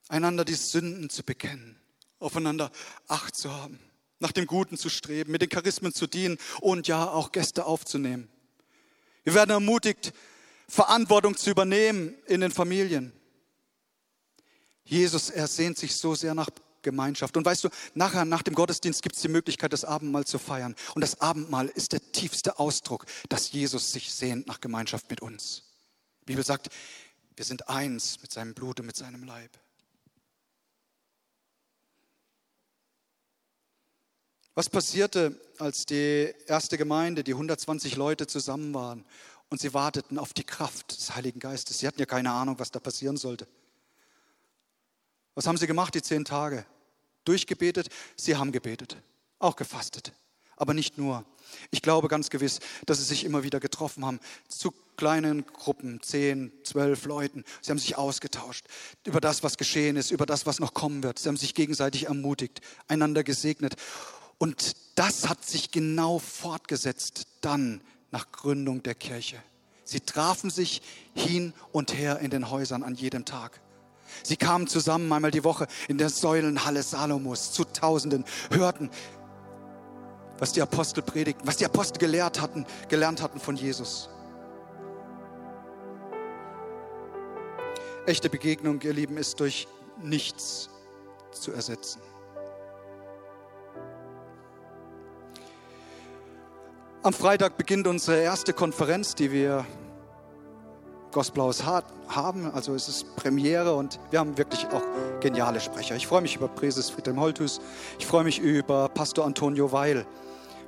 einander 0.08 0.44
die 0.44 0.54
Sünden 0.54 1.08
zu 1.08 1.22
bekennen 1.22 1.81
aufeinander 2.22 2.70
Acht 3.08 3.36
zu 3.36 3.52
haben, 3.52 3.78
nach 4.18 4.32
dem 4.32 4.46
Guten 4.46 4.78
zu 4.78 4.88
streben, 4.88 5.32
mit 5.32 5.42
den 5.42 5.48
Charismen 5.48 5.92
zu 5.92 6.06
dienen 6.06 6.38
und 6.60 6.88
ja 6.88 7.10
auch 7.10 7.32
Gäste 7.32 7.66
aufzunehmen. 7.66 8.28
Wir 9.24 9.34
werden 9.34 9.50
ermutigt, 9.50 10.12
Verantwortung 10.68 11.36
zu 11.36 11.50
übernehmen 11.50 12.14
in 12.26 12.40
den 12.40 12.50
Familien. 12.50 13.12
Jesus, 14.84 15.30
er 15.30 15.46
sehnt 15.46 15.78
sich 15.78 15.94
so 15.94 16.14
sehr 16.14 16.34
nach 16.34 16.48
Gemeinschaft. 16.82 17.36
Und 17.36 17.44
weißt 17.44 17.64
du, 17.64 17.68
nachher, 17.94 18.24
nach 18.24 18.42
dem 18.42 18.54
Gottesdienst 18.54 19.02
gibt 19.02 19.16
es 19.16 19.22
die 19.22 19.28
Möglichkeit, 19.28 19.72
das 19.72 19.84
Abendmahl 19.84 20.24
zu 20.24 20.38
feiern. 20.38 20.74
Und 20.94 21.00
das 21.00 21.20
Abendmahl 21.20 21.68
ist 21.68 21.92
der 21.92 22.12
tiefste 22.12 22.58
Ausdruck, 22.58 23.06
dass 23.28 23.52
Jesus 23.52 23.92
sich 23.92 24.12
sehnt 24.12 24.46
nach 24.46 24.60
Gemeinschaft 24.60 25.08
mit 25.08 25.22
uns. 25.22 25.62
Die 26.22 26.26
Bibel 26.26 26.44
sagt, 26.44 26.68
wir 27.36 27.44
sind 27.44 27.68
eins 27.68 28.20
mit 28.20 28.32
seinem 28.32 28.54
Blut 28.54 28.80
und 28.80 28.86
mit 28.86 28.96
seinem 28.96 29.24
Leib. 29.24 29.50
Was 34.54 34.68
passierte, 34.68 35.40
als 35.58 35.86
die 35.86 36.32
erste 36.46 36.76
Gemeinde, 36.76 37.24
die 37.24 37.32
120 37.32 37.96
Leute 37.96 38.26
zusammen 38.26 38.74
waren 38.74 39.04
und 39.48 39.60
sie 39.60 39.72
warteten 39.72 40.18
auf 40.18 40.34
die 40.34 40.44
Kraft 40.44 40.94
des 40.96 41.14
Heiligen 41.14 41.40
Geistes? 41.40 41.78
Sie 41.78 41.86
hatten 41.86 42.00
ja 42.00 42.06
keine 42.06 42.32
Ahnung, 42.32 42.58
was 42.58 42.70
da 42.70 42.78
passieren 42.78 43.16
sollte. 43.16 43.46
Was 45.34 45.46
haben 45.46 45.56
sie 45.56 45.66
gemacht 45.66 45.94
die 45.94 46.02
zehn 46.02 46.26
Tage? 46.26 46.66
Durchgebetet? 47.24 47.88
Sie 48.16 48.36
haben 48.36 48.52
gebetet, 48.52 48.96
auch 49.38 49.56
gefastet. 49.56 50.12
Aber 50.56 50.74
nicht 50.74 50.98
nur. 50.98 51.24
Ich 51.70 51.80
glaube 51.80 52.08
ganz 52.08 52.28
gewiss, 52.28 52.60
dass 52.84 52.98
sie 52.98 53.04
sich 53.04 53.24
immer 53.24 53.42
wieder 53.42 53.58
getroffen 53.58 54.04
haben, 54.04 54.20
zu 54.48 54.72
kleinen 54.96 55.46
Gruppen, 55.46 56.02
zehn, 56.02 56.52
zwölf 56.62 57.06
Leuten. 57.06 57.44
Sie 57.62 57.70
haben 57.70 57.78
sich 57.78 57.96
ausgetauscht 57.96 58.66
über 59.06 59.20
das, 59.20 59.42
was 59.42 59.56
geschehen 59.56 59.96
ist, 59.96 60.10
über 60.10 60.26
das, 60.26 60.44
was 60.44 60.60
noch 60.60 60.74
kommen 60.74 61.02
wird. 61.02 61.18
Sie 61.18 61.28
haben 61.28 61.38
sich 61.38 61.54
gegenseitig 61.54 62.06
ermutigt, 62.06 62.60
einander 62.86 63.24
gesegnet. 63.24 63.76
Und 64.42 64.72
das 64.96 65.28
hat 65.28 65.44
sich 65.44 65.70
genau 65.70 66.18
fortgesetzt 66.18 67.28
dann 67.42 67.80
nach 68.10 68.32
Gründung 68.32 68.82
der 68.82 68.96
Kirche. 68.96 69.40
Sie 69.84 70.00
trafen 70.00 70.50
sich 70.50 70.82
hin 71.14 71.54
und 71.70 71.96
her 71.96 72.18
in 72.18 72.30
den 72.30 72.50
Häusern 72.50 72.82
an 72.82 72.96
jedem 72.96 73.24
Tag. 73.24 73.60
Sie 74.24 74.36
kamen 74.36 74.66
zusammen 74.66 75.12
einmal 75.12 75.30
die 75.30 75.44
Woche 75.44 75.68
in 75.86 75.96
der 75.96 76.08
Säulenhalle 76.08 76.82
Salomos 76.82 77.52
zu 77.52 77.62
Tausenden, 77.62 78.24
hörten, 78.50 78.90
was 80.40 80.52
die 80.52 80.60
Apostel 80.60 81.02
predigten, 81.02 81.46
was 81.46 81.58
die 81.58 81.64
Apostel 81.64 82.00
gelehrt 82.00 82.40
hatten, 82.40 82.66
gelernt 82.88 83.22
hatten 83.22 83.38
von 83.38 83.54
Jesus. 83.54 84.08
Echte 88.06 88.28
Begegnung, 88.28 88.80
ihr 88.80 88.92
Lieben, 88.92 89.18
ist 89.18 89.38
durch 89.38 89.68
nichts 90.02 90.68
zu 91.30 91.52
ersetzen. 91.52 92.00
Am 97.04 97.12
Freitag 97.12 97.56
beginnt 97.56 97.88
unsere 97.88 98.20
erste 98.20 98.52
Konferenz, 98.52 99.16
die 99.16 99.32
wir 99.32 99.66
Gospelhaus 101.10 101.64
haben. 101.64 102.48
Also 102.52 102.76
es 102.76 102.86
ist 102.86 103.16
Premiere 103.16 103.74
und 103.74 103.98
wir 104.10 104.20
haben 104.20 104.38
wirklich 104.38 104.68
auch 104.68 104.84
geniale 105.18 105.58
Sprecher. 105.58 105.96
Ich 105.96 106.06
freue 106.06 106.22
mich 106.22 106.36
über 106.36 106.46
Präses 106.46 106.90
Friedhelm 106.90 107.18
Holthus. 107.18 107.60
Ich 107.98 108.06
freue 108.06 108.22
mich 108.22 108.38
über 108.38 108.88
Pastor 108.88 109.24
Antonio 109.24 109.72
Weil, 109.72 110.06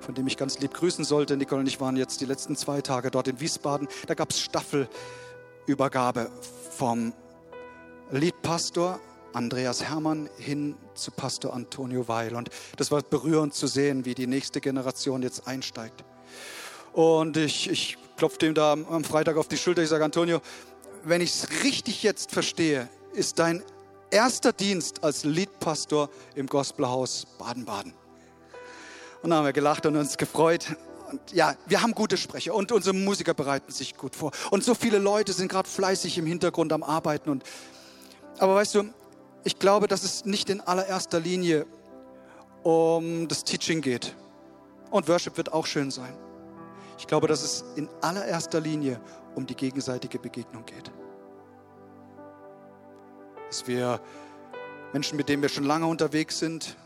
von 0.01 0.16
dem 0.16 0.27
ich 0.27 0.37
ganz 0.37 0.59
lieb 0.59 0.75
grüßen 0.75 1.05
sollte. 1.05 1.37
Nicole 1.37 1.61
und 1.61 1.68
ich 1.68 1.81
waren 1.81 1.97
jetzt 1.97 2.20
die 2.20 2.27
letzten 2.27 2.57
zwei 2.57 2.81
Tage 2.81 3.12
dort 3.12 3.29
in 3.29 3.38
Wiesbaden. 3.38 3.87
Da 4.09 4.14
gab 4.14 4.31
es 4.31 4.40
Staffelübergabe 4.40 6.33
vom 6.73 7.12
Liedpastor 8.11 8.99
Andreas 9.35 9.85
Hermann 9.85 10.29
hin 10.37 10.75
zu 10.94 11.12
Pastor 11.12 11.55
Antonio 11.55 12.09
Weil. 12.09 12.35
Und 12.35 12.51
das 12.77 12.90
war 12.90 13.03
berührend 13.03 13.55
zu 13.55 13.68
sehen, 13.68 14.05
wie 14.05 14.16
die 14.16 14.27
nächste 14.27 14.61
Generation 14.61 15.23
jetzt 15.23 15.47
einsteigt. 15.47 16.05
Und 16.94 17.37
ich, 17.37 17.68
ich 17.68 17.98
klopfte 18.16 18.46
ihm 18.46 18.54
da 18.54 18.72
am 18.72 19.02
Freitag 19.02 19.37
auf 19.37 19.48
die 19.48 19.57
Schulter. 19.57 19.83
Ich 19.83 19.88
sage, 19.88 20.04
Antonio, 20.04 20.40
wenn 21.02 21.20
ich 21.20 21.30
es 21.30 21.64
richtig 21.64 22.02
jetzt 22.04 22.30
verstehe, 22.30 22.88
ist 23.12 23.40
dein 23.40 23.62
erster 24.11 24.52
Dienst 24.52 25.02
als 25.02 25.24
Liedpastor 25.24 26.09
im 26.37 26.46
Gospelhaus 26.46 27.26
Baden-Baden. 27.38 27.92
Und 29.22 29.30
dann 29.30 29.38
haben 29.38 29.44
wir 29.44 29.52
gelacht 29.52 29.87
und 29.87 29.96
uns 29.96 30.16
gefreut. 30.16 30.76
Und 31.11 31.20
ja, 31.33 31.57
wir 31.66 31.83
haben 31.83 31.94
gute 31.94 32.16
Sprecher 32.16 32.54
und 32.54 32.70
unsere 32.70 32.94
Musiker 32.94 33.35
bereiten 33.35 33.72
sich 33.72 33.96
gut 33.96 34.14
vor. 34.14 34.30
Und 34.52 34.62
so 34.62 34.74
viele 34.74 34.98
Leute 34.98 35.33
sind 35.33 35.48
gerade 35.48 35.68
fleißig 35.68 36.16
im 36.18 36.26
Hintergrund 36.26 36.72
am 36.72 36.85
Arbeiten. 36.85 37.28
Und, 37.28 37.42
aber 38.38 38.54
weißt 38.54 38.76
du, 38.76 38.85
ich 39.42 39.59
glaube, 39.59 39.88
dass 39.88 40.04
es 40.04 40.24
nicht 40.24 40.48
in 40.48 40.61
allererster 40.61 41.18
Linie 41.18 41.66
um 42.62 43.26
das 43.26 43.42
Teaching 43.42 43.80
geht. 43.80 44.14
Und 44.90 45.09
Worship 45.09 45.37
wird 45.37 45.52
auch 45.52 45.66
schön 45.66 45.90
sein. 45.90 46.16
Ich 46.98 47.07
glaube, 47.07 47.26
dass 47.26 47.42
es 47.42 47.64
in 47.76 47.88
allererster 48.00 48.61
Linie 48.61 49.00
um 49.35 49.46
die 49.46 49.54
gegenseitige 49.54 50.18
Begegnung 50.18 50.64
geht. 50.64 50.90
Dass 53.48 53.66
wir 53.66 54.00
Menschen, 54.92 55.16
mit 55.16 55.28
denen 55.28 55.42
wir 55.42 55.48
schon 55.48 55.64
lange 55.64 55.87
unterwegs 55.87 56.38
sind, 56.38 56.76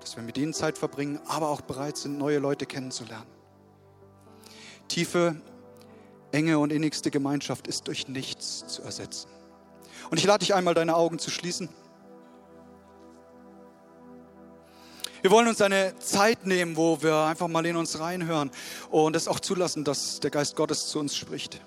dass 0.00 0.16
wir 0.16 0.22
mit 0.22 0.38
ihnen 0.38 0.52
Zeit 0.52 0.78
verbringen, 0.78 1.18
aber 1.26 1.48
auch 1.48 1.62
bereit 1.62 1.96
sind, 1.96 2.18
neue 2.18 2.38
Leute 2.38 2.66
kennenzulernen. 2.66 3.26
Tiefe, 4.88 5.36
enge 6.30 6.58
und 6.58 6.72
innigste 6.72 7.10
Gemeinschaft 7.10 7.66
ist 7.66 7.88
durch 7.88 8.08
nichts 8.08 8.66
zu 8.66 8.82
ersetzen. 8.82 9.28
Und 10.10 10.18
ich 10.18 10.24
lade 10.24 10.40
dich 10.40 10.54
einmal, 10.54 10.74
deine 10.74 10.94
Augen 10.94 11.18
zu 11.18 11.30
schließen. 11.30 11.68
Wir 15.24 15.30
wollen 15.30 15.48
uns 15.48 15.62
eine 15.62 15.98
Zeit 16.00 16.44
nehmen, 16.44 16.76
wo 16.76 17.00
wir 17.00 17.16
einfach 17.16 17.48
mal 17.48 17.64
in 17.64 17.76
uns 17.76 17.98
reinhören 17.98 18.50
und 18.90 19.16
es 19.16 19.26
auch 19.26 19.40
zulassen, 19.40 19.82
dass 19.82 20.20
der 20.20 20.30
Geist 20.30 20.54
Gottes 20.54 20.88
zu 20.88 20.98
uns 20.98 21.16
spricht. 21.16 21.62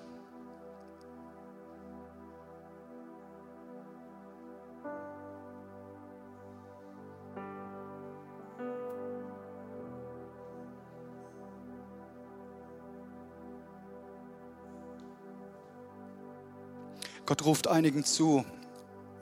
Gott 17.26 17.44
ruft 17.44 17.68
einigen 17.68 18.06
zu, 18.06 18.46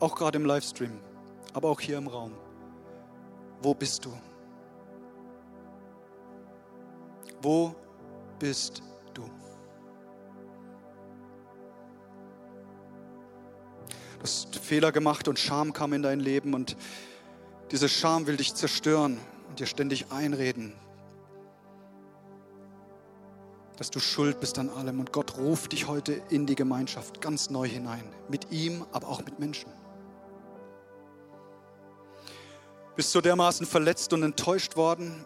auch 0.01 0.15
gerade 0.15 0.37
im 0.37 0.43
Livestream, 0.45 0.99
aber 1.53 1.69
auch 1.69 1.79
hier 1.79 1.97
im 1.97 2.07
Raum. 2.07 2.33
Wo 3.61 3.73
bist 3.73 4.05
du? 4.05 4.13
Wo 7.41 7.75
bist 8.39 8.81
du? 9.13 9.23
Du 14.17 14.21
hast 14.21 14.55
Fehler 14.55 14.91
gemacht 14.91 15.27
und 15.27 15.39
Scham 15.39 15.73
kam 15.73 15.93
in 15.93 16.01
dein 16.01 16.19
Leben 16.19 16.53
und 16.53 16.75
diese 17.71 17.89
Scham 17.89 18.27
will 18.27 18.37
dich 18.37 18.55
zerstören 18.55 19.19
und 19.49 19.59
dir 19.59 19.65
ständig 19.65 20.11
einreden, 20.11 20.73
dass 23.77 23.91
du 23.91 23.99
schuld 23.99 24.39
bist 24.39 24.57
an 24.57 24.69
allem. 24.69 24.99
Und 24.99 25.11
Gott 25.11 25.37
ruft 25.37 25.71
dich 25.71 25.87
heute 25.87 26.13
in 26.29 26.45
die 26.45 26.55
Gemeinschaft 26.55 27.21
ganz 27.21 27.49
neu 27.49 27.67
hinein, 27.67 28.03
mit 28.29 28.51
ihm, 28.51 28.85
aber 28.91 29.07
auch 29.07 29.23
mit 29.23 29.39
Menschen 29.39 29.71
bist 32.95 33.11
so 33.11 33.21
dermaßen 33.21 33.65
verletzt 33.65 34.13
und 34.13 34.23
enttäuscht 34.23 34.75
worden, 34.75 35.25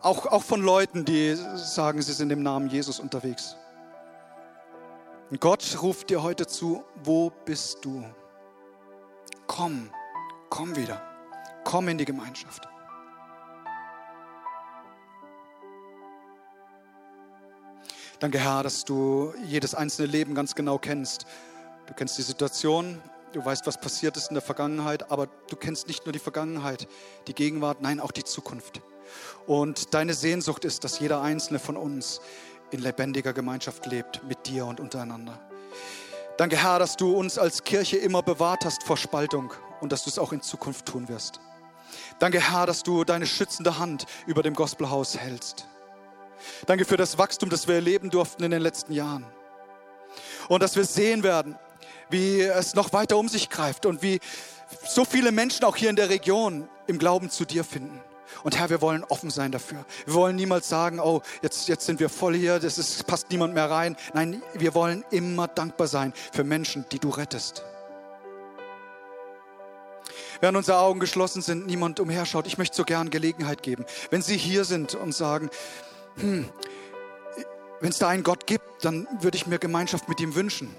auch, 0.00 0.26
auch 0.26 0.42
von 0.42 0.62
Leuten, 0.62 1.04
die 1.04 1.36
sagen, 1.56 2.00
sie 2.00 2.12
sind 2.12 2.30
im 2.30 2.42
Namen 2.42 2.68
Jesus 2.70 3.00
unterwegs. 3.00 3.56
Und 5.30 5.40
Gott 5.40 5.78
ruft 5.82 6.10
dir 6.10 6.22
heute 6.22 6.46
zu, 6.46 6.82
wo 7.04 7.30
bist 7.44 7.84
du? 7.84 8.02
Komm, 9.46 9.90
komm 10.48 10.74
wieder, 10.74 11.02
komm 11.64 11.88
in 11.88 11.98
die 11.98 12.04
Gemeinschaft. 12.04 12.66
Danke, 18.18 18.38
Herr, 18.38 18.62
dass 18.62 18.84
du 18.84 19.32
jedes 19.44 19.74
einzelne 19.74 20.08
Leben 20.08 20.34
ganz 20.34 20.54
genau 20.54 20.78
kennst. 20.78 21.26
Du 21.86 21.94
kennst 21.94 22.18
die 22.18 22.22
Situation, 22.22 23.00
Du 23.32 23.44
weißt, 23.44 23.66
was 23.66 23.80
passiert 23.80 24.16
ist 24.16 24.28
in 24.28 24.34
der 24.34 24.42
Vergangenheit, 24.42 25.10
aber 25.10 25.28
du 25.48 25.56
kennst 25.56 25.86
nicht 25.86 26.04
nur 26.04 26.12
die 26.12 26.18
Vergangenheit, 26.18 26.88
die 27.28 27.34
Gegenwart, 27.34 27.80
nein, 27.80 28.00
auch 28.00 28.10
die 28.10 28.24
Zukunft. 28.24 28.82
Und 29.46 29.94
deine 29.94 30.14
Sehnsucht 30.14 30.64
ist, 30.64 30.82
dass 30.82 30.98
jeder 30.98 31.22
einzelne 31.22 31.60
von 31.60 31.76
uns 31.76 32.20
in 32.72 32.80
lebendiger 32.80 33.32
Gemeinschaft 33.32 33.86
lebt, 33.86 34.22
mit 34.24 34.46
dir 34.46 34.66
und 34.66 34.80
untereinander. 34.80 35.40
Danke, 36.38 36.56
Herr, 36.56 36.78
dass 36.78 36.96
du 36.96 37.12
uns 37.12 37.38
als 37.38 37.62
Kirche 37.62 37.98
immer 37.98 38.22
bewahrt 38.22 38.64
hast 38.64 38.82
vor 38.82 38.96
Spaltung 38.96 39.52
und 39.80 39.92
dass 39.92 40.04
du 40.04 40.10
es 40.10 40.18
auch 40.18 40.32
in 40.32 40.42
Zukunft 40.42 40.86
tun 40.86 41.08
wirst. 41.08 41.40
Danke, 42.18 42.40
Herr, 42.40 42.66
dass 42.66 42.82
du 42.82 43.04
deine 43.04 43.26
schützende 43.26 43.78
Hand 43.78 44.06
über 44.26 44.42
dem 44.42 44.54
Gospelhaus 44.54 45.16
hältst. 45.16 45.68
Danke 46.66 46.84
für 46.84 46.96
das 46.96 47.18
Wachstum, 47.18 47.50
das 47.50 47.68
wir 47.68 47.76
erleben 47.76 48.10
durften 48.10 48.42
in 48.42 48.50
den 48.50 48.62
letzten 48.62 48.92
Jahren. 48.92 49.26
Und 50.48 50.62
dass 50.62 50.76
wir 50.76 50.84
sehen 50.84 51.22
werden, 51.22 51.56
wie 52.10 52.42
es 52.42 52.74
noch 52.74 52.92
weiter 52.92 53.16
um 53.16 53.28
sich 53.28 53.48
greift 53.48 53.86
und 53.86 54.02
wie 54.02 54.20
so 54.88 55.04
viele 55.04 55.32
Menschen 55.32 55.64
auch 55.64 55.76
hier 55.76 55.90
in 55.90 55.96
der 55.96 56.08
Region 56.08 56.68
im 56.86 56.98
Glauben 56.98 57.30
zu 57.30 57.44
dir 57.44 57.64
finden. 57.64 58.00
Und 58.42 58.58
Herr, 58.58 58.70
wir 58.70 58.80
wollen 58.80 59.04
offen 59.04 59.30
sein 59.30 59.52
dafür. 59.52 59.84
Wir 60.06 60.14
wollen 60.14 60.36
niemals 60.36 60.68
sagen, 60.68 61.00
oh, 61.00 61.20
jetzt, 61.42 61.68
jetzt 61.68 61.86
sind 61.86 62.00
wir 62.00 62.08
voll 62.08 62.34
hier, 62.34 62.58
das 62.58 62.78
ist, 62.78 63.06
passt 63.06 63.30
niemand 63.30 63.54
mehr 63.54 63.70
rein. 63.70 63.96
Nein, 64.14 64.42
wir 64.54 64.74
wollen 64.74 65.04
immer 65.10 65.48
dankbar 65.48 65.88
sein 65.88 66.12
für 66.32 66.44
Menschen, 66.44 66.84
die 66.92 66.98
du 66.98 67.10
rettest. 67.10 67.64
Während 70.40 70.56
unsere 70.56 70.78
Augen 70.78 71.00
geschlossen 71.00 71.42
sind, 71.42 71.66
niemand 71.66 72.00
umherschaut, 72.00 72.46
ich 72.46 72.56
möchte 72.56 72.76
so 72.76 72.84
gern 72.84 73.10
Gelegenheit 73.10 73.62
geben. 73.62 73.84
Wenn 74.08 74.22
Sie 74.22 74.38
hier 74.38 74.64
sind 74.64 74.94
und 74.94 75.14
sagen, 75.14 75.50
hm, 76.16 76.48
wenn 77.80 77.90
es 77.90 77.98
da 77.98 78.08
einen 78.08 78.22
Gott 78.22 78.46
gibt, 78.46 78.84
dann 78.84 79.06
würde 79.20 79.36
ich 79.36 79.46
mir 79.46 79.58
Gemeinschaft 79.58 80.08
mit 80.08 80.20
ihm 80.20 80.34
wünschen. 80.34 80.74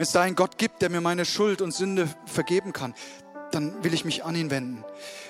Wenn 0.00 0.06
es 0.06 0.12
da 0.12 0.22
einen 0.22 0.34
Gott 0.34 0.56
gibt, 0.56 0.80
der 0.80 0.88
mir 0.88 1.02
meine 1.02 1.26
Schuld 1.26 1.60
und 1.60 1.74
Sünde 1.74 2.08
vergeben 2.24 2.72
kann, 2.72 2.94
dann 3.50 3.84
will 3.84 3.92
ich 3.92 4.06
mich 4.06 4.24
an 4.24 4.34
ihn 4.34 4.50
wenden. 4.50 4.82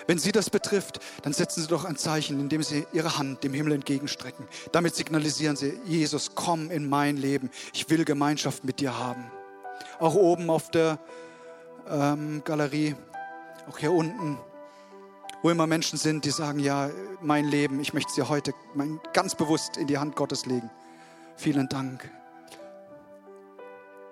Wenn 0.07 0.17
Sie 0.17 0.31
das 0.31 0.49
betrifft, 0.49 1.01
dann 1.23 1.33
setzen 1.33 1.63
Sie 1.63 1.67
doch 1.67 1.85
ein 1.85 1.97
Zeichen, 1.97 2.39
indem 2.39 2.63
Sie 2.63 2.87
Ihre 2.93 3.19
Hand 3.19 3.43
dem 3.43 3.53
Himmel 3.53 3.73
entgegenstrecken. 3.73 4.47
Damit 4.71 4.95
signalisieren 4.95 5.57
Sie, 5.57 5.77
Jesus, 5.87 6.37
komm 6.37 6.71
in 6.71 6.89
mein 6.89 7.17
Leben. 7.17 7.51
Ich 7.73 7.91
will 7.91 8.05
Gemeinschaft 8.05 8.63
mit 8.63 8.79
dir 8.79 8.97
haben. 8.97 9.29
Auch 9.99 10.15
oben 10.15 10.51
auf 10.51 10.71
der 10.71 11.01
ähm, 11.89 12.43
Galerie, 12.45 12.95
auch 13.69 13.79
hier 13.79 13.91
unten, 13.91 14.39
wo 15.43 15.51
immer 15.51 15.67
Menschen 15.67 15.99
sind, 15.99 16.25
die 16.25 16.31
sagen, 16.31 16.61
ja, 16.61 16.91
mein 17.21 17.49
Leben, 17.49 17.81
ich 17.81 17.93
möchte 17.93 18.11
es 18.11 18.15
dir 18.15 18.29
heute 18.29 18.55
ganz 19.15 19.35
bewusst 19.35 19.79
in 19.79 19.89
die 19.89 19.99
Hand 19.99 20.15
Gottes 20.15 20.47
legen. 20.47 20.71
Vielen 21.35 21.69
Dank. 21.69 22.09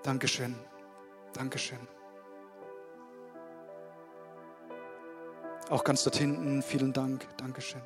Dankeschön. 0.08 0.56
Dankeschön. 1.34 1.86
Auch 5.68 5.84
ganz 5.84 6.02
dort 6.02 6.16
hinten, 6.16 6.62
vielen 6.62 6.94
Dank. 6.94 7.26
Dankeschön. 7.36 7.82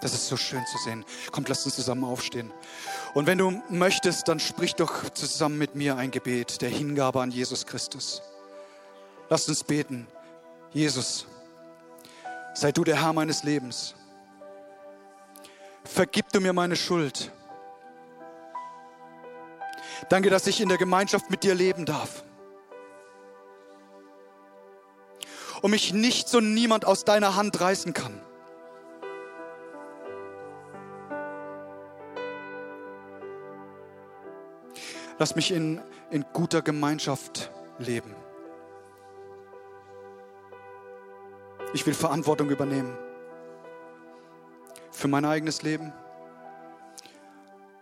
Das 0.00 0.14
ist 0.14 0.26
so 0.26 0.38
schön 0.38 0.64
zu 0.64 0.78
sehen. 0.78 1.04
Kommt, 1.32 1.50
lasst 1.50 1.66
uns 1.66 1.76
zusammen 1.76 2.04
aufstehen. 2.04 2.50
Und 3.12 3.26
wenn 3.26 3.36
du 3.36 3.62
möchtest, 3.68 4.26
dann 4.26 4.40
sprich 4.40 4.74
doch 4.74 5.10
zusammen 5.10 5.58
mit 5.58 5.74
mir 5.74 5.98
ein 5.98 6.10
Gebet 6.10 6.62
der 6.62 6.70
Hingabe 6.70 7.20
an 7.20 7.30
Jesus 7.30 7.66
Christus. 7.66 8.22
Lasst 9.28 9.50
uns 9.50 9.64
beten. 9.64 10.06
Jesus, 10.72 11.26
sei 12.54 12.72
du 12.72 12.84
der 12.84 13.02
Herr 13.02 13.12
meines 13.12 13.44
Lebens. 13.44 13.94
Vergib 15.84 16.32
du 16.32 16.40
mir 16.40 16.54
meine 16.54 16.74
Schuld. 16.74 17.30
Danke, 20.08 20.30
dass 20.30 20.46
ich 20.46 20.60
in 20.60 20.68
der 20.68 20.78
Gemeinschaft 20.78 21.30
mit 21.30 21.42
dir 21.42 21.54
leben 21.54 21.86
darf. 21.86 22.24
und 25.64 25.70
mich 25.70 25.94
nichts 25.94 26.34
und 26.34 26.52
niemand 26.52 26.84
aus 26.84 27.06
deiner 27.06 27.36
Hand 27.36 27.58
reißen 27.58 27.94
kann. 27.94 28.20
Lass 35.18 35.36
mich 35.36 35.52
in, 35.52 35.80
in 36.10 36.26
guter 36.34 36.60
Gemeinschaft 36.60 37.50
leben. 37.78 38.14
Ich 41.72 41.86
will 41.86 41.94
Verantwortung 41.94 42.50
übernehmen 42.50 42.94
für 44.90 45.08
mein 45.08 45.24
eigenes 45.24 45.62
Leben, 45.62 45.94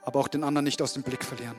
aber 0.02 0.20
auch 0.20 0.28
den 0.28 0.44
anderen 0.44 0.62
nicht 0.62 0.80
aus 0.82 0.92
dem 0.92 1.02
Blick 1.02 1.24
verlieren. 1.24 1.58